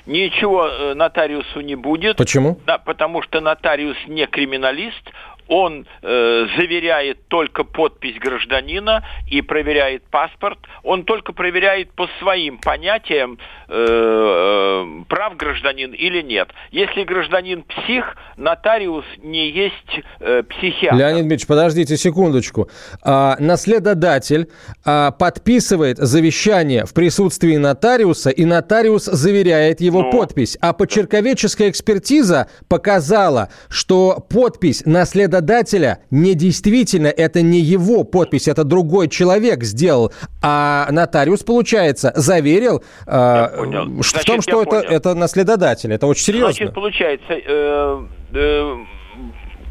Ничего 0.06 0.68
э, 0.68 0.94
нотариусу 0.96 1.62
не 1.62 1.76
будет. 1.76 2.18
Почему? 2.18 2.60
Да, 2.66 2.80
потому 2.80 3.22
что 3.22 3.40
нотариус 3.40 3.98
не 4.08 4.26
криминалист, 4.26 5.04
он 5.52 5.86
э, 6.02 6.48
заверяет 6.56 7.28
только 7.28 7.66
подпись 7.66 8.18
гражданина 8.20 9.06
и 9.30 9.42
проверяет 9.42 10.02
паспорт. 10.10 10.58
Он 10.82 11.04
только 11.04 11.34
проверяет 11.34 11.92
по 11.92 12.08
своим 12.20 12.58
понятиям, 12.58 13.38
э, 13.72 15.02
э, 15.02 15.04
прав 15.08 15.38
гражданин 15.38 15.92
или 15.94 16.22
нет. 16.22 16.50
Если 16.72 17.04
гражданин 17.04 17.64
псих, 17.64 18.16
нотариус 18.38 19.06
не 19.24 19.50
есть 19.50 20.02
э, 20.20 20.44
психиатр. 20.44 20.98
Леонид 20.98 21.22
Дмитриевич, 21.22 21.48
подождите 21.48 21.98
секундочку. 21.98 22.70
А, 23.02 23.36
наследодатель 23.40 24.50
а, 24.84 25.12
подписывает 25.12 25.98
завещание 25.98 26.86
в 26.86 26.94
присутствии 26.94 27.56
нотариуса, 27.58 28.30
и 28.30 28.46
нотариус 28.46 29.06
заверяет 29.06 29.82
его 29.82 30.04
Ну. 30.04 30.12
подпись. 30.12 30.58
А 30.62 30.74
почерковедческая 30.74 31.70
экспертиза 31.70 32.48
показала, 32.68 33.50
что 33.70 34.26
подпись 34.30 34.84
наследодателя 34.86 36.00
недействительна. 36.12 37.08
Это 37.08 37.42
не 37.42 37.60
его 37.60 38.04
подпись, 38.04 38.48
это 38.48 38.64
другой 38.64 39.08
человек 39.08 39.64
сделал. 39.64 40.12
А 40.42 40.88
нотариус, 40.92 41.44
получается, 41.44 42.12
заверил 42.16 42.84
а, 43.06 43.61
понял. 43.66 43.86
ш- 44.04 44.10
в 44.10 44.12
Значит, 44.12 44.28
том, 44.28 44.42
что 44.42 44.62
это, 44.62 44.70
понял. 44.72 44.90
это 44.90 45.16
наследодатель. 45.16 45.94
Это 45.94 46.08
очень 46.08 46.24
серьезно. 46.24 46.54
Значит, 46.54 46.74
получается, 46.74 47.34
э, 47.34 48.06
э, 48.34 48.78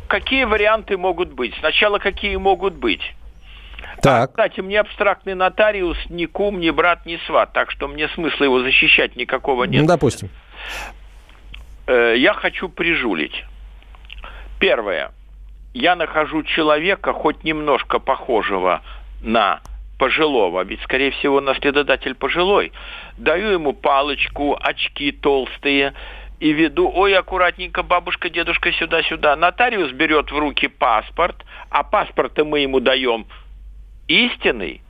какие 0.09 0.45
варианты 0.45 0.97
могут 0.97 1.33
быть? 1.33 1.55
Сначала 1.61 1.99
какие 1.99 2.37
могут 2.37 2.75
быть? 2.75 3.01
Так. 4.03 4.31
Кстати, 4.31 4.61
мне 4.61 4.81
абстрактный 4.81 5.35
нотариус 5.35 5.99
ни 6.09 6.25
кум, 6.27 6.59
ни 6.61 6.71
брат, 6.71 7.05
ни 7.07 7.19
сват, 7.27 7.53
так 7.53 7.71
что 7.71 7.87
мне 7.89 8.09
смысла 8.09 8.45
его 8.45 8.61
защищать 8.63 9.17
никакого 9.17 9.65
нет. 9.65 9.83
Ну, 9.83 9.89
допустим. 9.89 10.31
Э, 11.87 12.15
я 12.17 12.33
хочу 12.35 12.69
прижулить. 12.69 13.45
Первое. 14.59 15.13
Я 15.75 15.97
нахожу 15.97 16.43
человека, 16.43 17.13
хоть 17.13 17.45
немножко 17.45 17.99
похожего 17.99 18.83
на 19.23 19.61
пожилого, 20.01 20.65
ведь, 20.65 20.81
скорее 20.81 21.11
всего, 21.11 21.43
наследодатель 21.43 22.15
пожилой. 22.15 22.73
Даю 23.19 23.51
ему 23.51 23.75
палочку, 23.75 24.57
очки 24.59 25.13
толстые 25.13 25.93
и 26.41 26.53
веду, 26.53 26.91
ой, 26.91 27.15
аккуратненько, 27.15 27.83
бабушка, 27.83 28.31
дедушка, 28.31 28.73
сюда-сюда. 28.73 29.37
Нотариус 29.37 29.93
берет 29.93 30.33
в 30.33 30.39
руки 30.39 30.69
паспорт, 30.69 31.45
а 31.69 31.83
паспорт 31.83 32.39
мы 32.39 32.61
ему 32.61 32.81
даем 32.81 33.27
истинный, 34.09 34.81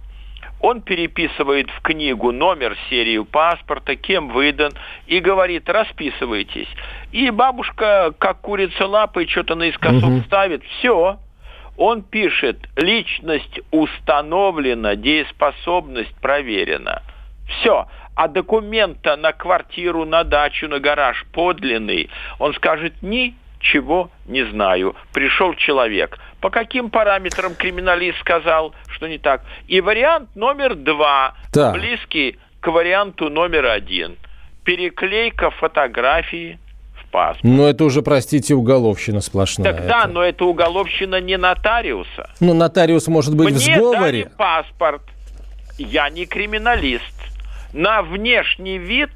он 0.60 0.80
переписывает 0.80 1.68
в 1.70 1.80
книгу 1.82 2.30
номер, 2.30 2.76
серию 2.88 3.24
паспорта, 3.24 3.96
кем 3.96 4.28
выдан, 4.28 4.72
и 5.08 5.18
говорит, 5.18 5.68
расписывайтесь. 5.68 6.68
И 7.10 7.30
бабушка, 7.30 8.14
как 8.18 8.42
курица 8.42 8.86
лапой, 8.86 9.26
что-то 9.26 9.56
наискосок 9.56 10.04
Мгм. 10.04 10.24
ставит. 10.26 10.62
Все. 10.64 11.18
Он 11.80 12.02
пишет, 12.02 12.58
личность 12.76 13.58
установлена, 13.70 14.96
дееспособность 14.96 16.14
проверена. 16.16 17.02
Все. 17.48 17.88
А 18.14 18.28
документа 18.28 19.16
на 19.16 19.32
квартиру, 19.32 20.04
на 20.04 20.22
дачу, 20.22 20.68
на 20.68 20.78
гараж 20.78 21.24
подлинный, 21.32 22.10
он 22.38 22.52
скажет, 22.52 22.92
ничего 23.00 24.10
не 24.26 24.42
знаю. 24.42 24.94
Пришел 25.14 25.54
человек. 25.54 26.18
По 26.42 26.50
каким 26.50 26.90
параметрам 26.90 27.54
криминалист 27.54 28.18
сказал, 28.20 28.74
что 28.90 29.06
не 29.08 29.16
так? 29.16 29.42
И 29.66 29.80
вариант 29.80 30.36
номер 30.36 30.74
два, 30.74 31.34
Так. 31.50 31.72
близкий 31.72 32.38
к 32.60 32.70
варианту 32.70 33.30
номер 33.30 33.64
один. 33.64 34.18
Переклейка 34.64 35.48
фотографии 35.50 36.58
паспорт. 37.10 37.44
Но 37.44 37.68
это 37.68 37.84
уже, 37.84 38.02
простите, 38.02 38.54
уголовщина 38.54 39.20
сплошная. 39.20 39.72
Тогда, 39.72 40.06
но 40.06 40.22
это 40.22 40.44
уголовщина 40.44 41.20
не 41.20 41.36
нотариуса. 41.36 42.30
Ну, 42.40 42.54
нотариус 42.54 43.08
может 43.08 43.34
быть 43.36 43.54
в 43.54 43.66
Мне 43.66 43.74
сговоре. 43.76 44.00
дали 44.00 44.30
паспорт. 44.36 45.02
Я 45.78 46.08
не 46.10 46.26
криминалист. 46.26 47.04
На 47.72 48.02
внешний 48.02 48.78
вид 48.78 49.10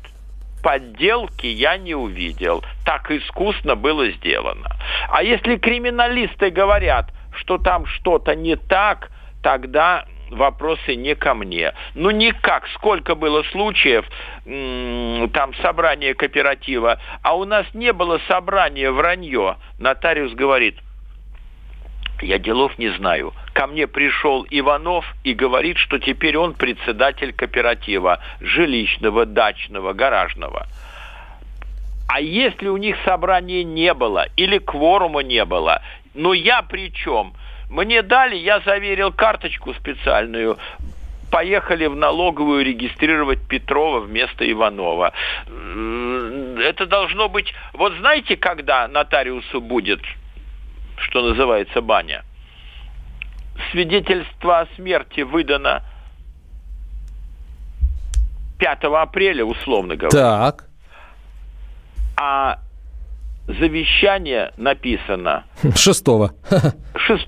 подделки 0.62 1.46
я 1.46 1.76
не 1.76 1.94
увидел. 1.94 2.64
Так 2.84 3.10
искусно 3.10 3.76
было 3.76 4.10
сделано. 4.10 4.70
А 5.10 5.22
если 5.22 5.56
криминалисты 5.56 6.50
говорят, 6.50 7.10
что 7.36 7.58
там 7.58 7.86
что-то 7.86 8.34
не 8.34 8.56
так, 8.56 9.10
тогда 9.42 10.06
вопросы 10.30 10.94
не 10.94 11.14
ко 11.14 11.34
мне. 11.34 11.72
Ну 11.94 12.10
никак, 12.10 12.68
сколько 12.74 13.14
было 13.14 13.42
случаев, 13.44 14.04
там 14.44 15.54
собрания 15.62 16.14
кооператива, 16.14 16.98
а 17.22 17.36
у 17.36 17.44
нас 17.44 17.66
не 17.74 17.92
было 17.92 18.20
собрания 18.28 18.90
вранье. 18.90 19.56
Нотариус 19.78 20.32
говорит, 20.32 20.78
я 22.22 22.38
делов 22.38 22.78
не 22.78 22.88
знаю. 22.90 23.34
Ко 23.52 23.66
мне 23.66 23.86
пришел 23.86 24.46
Иванов 24.48 25.04
и 25.24 25.34
говорит, 25.34 25.78
что 25.78 25.98
теперь 25.98 26.36
он 26.36 26.54
председатель 26.54 27.32
кооператива 27.32 28.20
жилищного, 28.40 29.26
дачного, 29.26 29.92
гаражного. 29.92 30.66
А 32.08 32.20
если 32.20 32.68
у 32.68 32.76
них 32.76 32.96
собрания 33.04 33.64
не 33.64 33.92
было 33.94 34.26
или 34.36 34.58
кворума 34.58 35.20
не 35.20 35.44
было, 35.44 35.82
ну 36.14 36.32
я 36.32 36.62
при 36.62 36.92
чем? 36.92 37.34
Мне 37.68 38.02
дали, 38.02 38.36
я 38.36 38.60
заверил 38.60 39.12
карточку 39.12 39.74
специальную, 39.74 40.58
поехали 41.30 41.86
в 41.86 41.96
налоговую 41.96 42.64
регистрировать 42.64 43.40
Петрова 43.48 44.00
вместо 44.00 44.50
Иванова. 44.50 45.12
Это 46.60 46.86
должно 46.86 47.28
быть... 47.28 47.52
Вот 47.72 47.92
знаете, 47.94 48.36
когда 48.36 48.86
нотариусу 48.86 49.60
будет, 49.60 50.00
что 50.98 51.22
называется, 51.22 51.80
баня? 51.80 52.22
Свидетельство 53.72 54.60
о 54.60 54.66
смерти 54.76 55.22
выдано 55.22 55.82
5 58.58 58.84
апреля, 58.84 59.44
условно 59.44 59.96
говоря. 59.96 60.16
Так. 60.16 60.64
А 62.16 62.58
завещание 63.46 64.52
написано... 64.56 65.44
Шестого. 65.76 66.32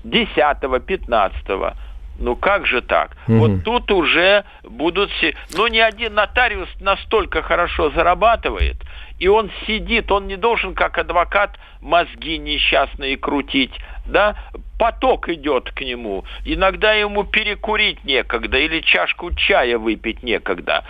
Десятого, 0.03 0.79
пятнадцатого. 0.79 1.75
Ну 2.19 2.35
как 2.35 2.65
же 2.65 2.81
так? 2.81 3.15
Угу. 3.27 3.37
Вот 3.37 3.63
тут 3.63 3.91
уже 3.91 4.43
будут 4.63 5.11
все... 5.11 5.35
Ну 5.55 5.67
ни 5.67 5.77
один 5.77 6.15
нотариус 6.15 6.69
настолько 6.79 7.41
хорошо 7.41 7.91
зарабатывает, 7.91 8.77
и 9.19 9.27
он 9.27 9.51
сидит, 9.67 10.11
он 10.11 10.27
не 10.27 10.35
должен 10.35 10.73
как 10.73 10.97
адвокат 10.97 11.57
мозги 11.79 12.39
несчастные 12.39 13.17
крутить, 13.17 13.73
да, 14.05 14.35
поток 14.77 15.29
идет 15.29 15.71
к 15.71 15.81
нему. 15.81 16.23
Иногда 16.45 16.93
ему 16.93 17.23
перекурить 17.23 18.03
некогда 18.05 18.57
или 18.57 18.81
чашку 18.81 19.33
чая 19.33 19.77
выпить 19.77 20.23
некогда. 20.23 20.83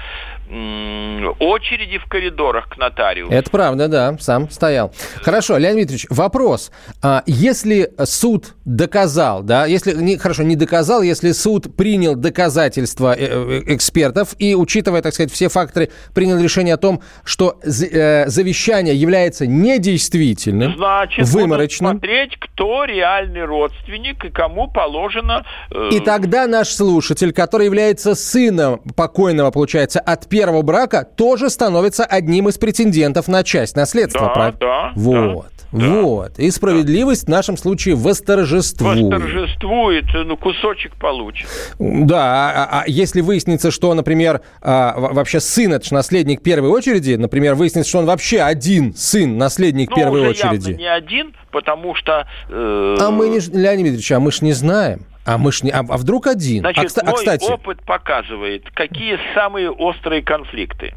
очереди 1.39 1.97
в 1.97 2.05
коридорах 2.05 2.69
к 2.69 2.77
нотариусу. 2.77 3.33
Это 3.33 3.49
правда, 3.49 3.88
да, 3.88 4.17
сам 4.19 4.49
стоял. 4.49 4.93
Хорошо, 5.21 5.57
Леонид 5.57 5.88
Дмитриевич, 5.88 6.07
вопрос. 6.09 6.71
А 7.01 7.23
если 7.25 7.89
суд 8.05 8.55
доказал, 8.65 9.43
да, 9.43 9.65
если, 9.65 9.93
не, 9.93 10.17
хорошо, 10.17 10.43
не 10.43 10.55
доказал, 10.55 11.01
если 11.01 11.31
суд 11.31 11.75
принял 11.75 12.15
доказательства 12.15 13.13
э, 13.17 13.25
э, 13.27 13.73
экспертов 13.73 14.35
и, 14.39 14.55
учитывая, 14.55 15.01
так 15.01 15.13
сказать, 15.13 15.31
все 15.31 15.49
факторы, 15.49 15.89
принял 16.13 16.39
решение 16.39 16.75
о 16.75 16.77
том, 16.77 17.01
что 17.23 17.59
э, 17.63 18.27
завещание 18.27 18.95
является 18.95 19.45
недействительным, 19.47 20.75
Значит, 20.77 21.27
выморочным. 21.27 21.91
смотреть, 21.91 22.38
кто 22.39 22.85
реальный 22.85 23.43
родственник 23.43 23.76
родственник 23.78 24.23
и 24.25 24.30
кому 24.30 24.67
положено... 24.67 25.45
Э... 25.71 25.89
И 25.91 25.99
тогда 25.99 26.47
наш 26.47 26.69
слушатель, 26.69 27.32
который 27.32 27.65
является 27.65 28.15
сыном 28.15 28.82
покойного, 28.95 29.51
получается, 29.51 29.99
от 29.99 30.28
первого 30.28 30.61
брака, 30.61 31.03
тоже 31.03 31.49
становится 31.49 32.05
одним 32.05 32.49
из 32.49 32.57
претендентов 32.57 33.28
на 33.28 33.43
часть 33.43 33.75
наследства. 33.75 34.28
Да, 34.28 34.34
прав? 34.34 34.57
да. 34.59 34.91
Вот. 34.95 35.47
Да. 35.71 36.01
Вот. 36.01 36.39
И 36.39 36.49
справедливость 36.49 37.25
да. 37.25 37.34
в 37.34 37.36
нашем 37.36 37.57
случае 37.57 37.95
восторжествует. 37.95 39.03
Восторжествует, 39.03 40.05
ну, 40.13 40.38
кусочек 40.38 40.95
получит. 40.95 41.47
Да, 41.78 42.51
а, 42.55 42.82
а 42.82 42.84
если 42.88 43.19
выяснится, 43.19 43.69
что, 43.69 43.93
например, 43.93 44.41
а, 44.61 44.95
вообще 44.97 45.41
сын, 45.41 45.73
это 45.73 45.86
же 45.86 45.93
наследник 45.93 46.41
первой 46.41 46.69
очереди, 46.69 47.15
например, 47.15 47.55
выяснится, 47.55 47.89
что 47.89 47.99
он 47.99 48.05
вообще 48.05 48.39
один 48.41 48.95
сын, 48.95 49.38
наследник 49.38 49.89
ну, 49.89 49.95
первой 49.97 50.21
уже 50.21 50.30
очереди. 50.30 50.69
Явно 50.69 50.80
не 50.80 50.88
один, 50.88 51.36
потому 51.57 51.95
что... 51.95 52.27
Э... 52.49 52.97
А 52.99 53.09
мы 53.09 53.29
не... 53.29 53.39
Леонид 53.39 53.85
Дмитриевич, 53.85 54.11
а 54.11 54.19
мы 54.19 54.31
ж 54.31 54.41
не 54.41 54.53
знаем. 54.53 54.99
А 55.25 55.39
мы 55.39 55.51
ж 55.51 55.63
не, 55.63 55.71
а, 55.71 55.79
а 55.79 55.97
вдруг 55.97 56.27
один? 56.27 56.59
Значит, 56.59 56.95
а, 56.99 57.03
мой 57.03 57.13
а, 57.13 57.17
кстати... 57.17 57.51
опыт 57.51 57.83
показывает, 57.83 58.69
какие 58.75 59.17
самые 59.33 59.71
острые 59.71 60.21
конфликты. 60.21 60.93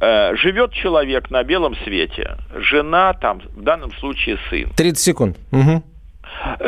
Э, 0.00 0.34
живет 0.36 0.72
человек 0.72 1.30
на 1.30 1.44
белом 1.44 1.76
свете, 1.84 2.38
жена 2.54 3.12
там, 3.12 3.42
в 3.54 3.62
данном 3.62 3.92
случае 4.00 4.38
сын. 4.48 4.70
30 4.74 4.98
секунд. 4.98 5.36
Угу. 5.52 5.82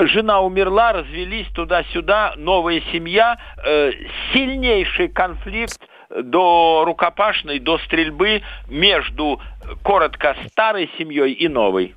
Жена 0.08 0.42
умерла, 0.42 0.92
развелись 0.92 1.48
туда-сюда, 1.54 2.34
новая 2.36 2.82
семья, 2.92 3.38
э, 3.64 3.92
сильнейший 4.34 5.08
конфликт 5.08 5.80
до 6.14 6.82
рукопашной, 6.84 7.58
до 7.58 7.78
стрельбы 7.78 8.42
между 8.68 9.40
коротко 9.82 10.36
старой 10.50 10.90
семьей 10.98 11.32
и 11.32 11.48
новой. 11.48 11.94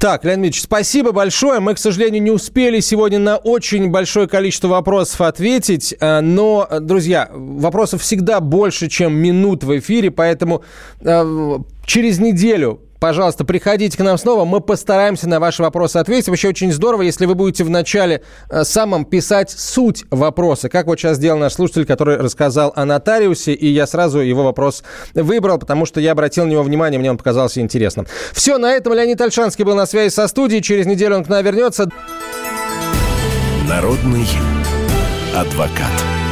Так, 0.00 0.24
Леонид 0.24 0.44
Ильич, 0.44 0.62
спасибо 0.62 1.12
большое. 1.12 1.60
Мы, 1.60 1.74
к 1.74 1.78
сожалению, 1.78 2.22
не 2.22 2.30
успели 2.30 2.80
сегодня 2.80 3.18
на 3.18 3.36
очень 3.36 3.90
большое 3.90 4.26
количество 4.28 4.68
вопросов 4.68 5.20
ответить. 5.20 5.94
Э, 6.00 6.20
но, 6.20 6.66
друзья, 6.80 7.28
вопросов 7.30 8.00
всегда 8.00 8.40
больше, 8.40 8.88
чем 8.88 9.14
минут 9.14 9.62
в 9.62 9.78
эфире, 9.78 10.10
поэтому 10.10 10.64
э, 11.02 11.58
через 11.84 12.18
неделю 12.18 12.80
Пожалуйста, 13.00 13.44
приходите 13.44 13.96
к 13.96 14.00
нам 14.02 14.18
снова, 14.18 14.44
мы 14.44 14.60
постараемся 14.60 15.26
на 15.26 15.40
ваши 15.40 15.62
вопросы 15.62 15.96
ответить. 15.96 16.28
Вообще 16.28 16.48
очень 16.48 16.70
здорово, 16.70 17.00
если 17.00 17.24
вы 17.24 17.34
будете 17.34 17.64
в 17.64 17.70
начале 17.70 18.22
э, 18.50 18.62
самом 18.62 19.06
писать 19.06 19.50
суть 19.50 20.04
вопроса, 20.10 20.68
как 20.68 20.86
вот 20.86 21.00
сейчас 21.00 21.16
сделал 21.16 21.38
наш 21.38 21.54
слушатель, 21.54 21.86
который 21.86 22.18
рассказал 22.18 22.74
о 22.76 22.84
нотариусе, 22.84 23.54
и 23.54 23.68
я 23.68 23.86
сразу 23.86 24.20
его 24.20 24.44
вопрос 24.44 24.84
выбрал, 25.14 25.56
потому 25.56 25.86
что 25.86 25.98
я 25.98 26.12
обратил 26.12 26.44
на 26.44 26.50
него 26.50 26.62
внимание, 26.62 27.00
мне 27.00 27.10
он 27.10 27.16
показался 27.16 27.62
интересным. 27.62 28.06
Все, 28.34 28.58
на 28.58 28.72
этом 28.72 28.92
Леонид 28.92 29.18
Альшанский 29.18 29.64
был 29.64 29.74
на 29.74 29.86
связи 29.86 30.12
со 30.12 30.28
студией, 30.28 30.60
через 30.60 30.84
неделю 30.84 31.16
он 31.16 31.24
к 31.24 31.28
нам 31.28 31.42
вернется. 31.42 31.90
Народный 33.66 34.26
адвокат. 35.34 36.29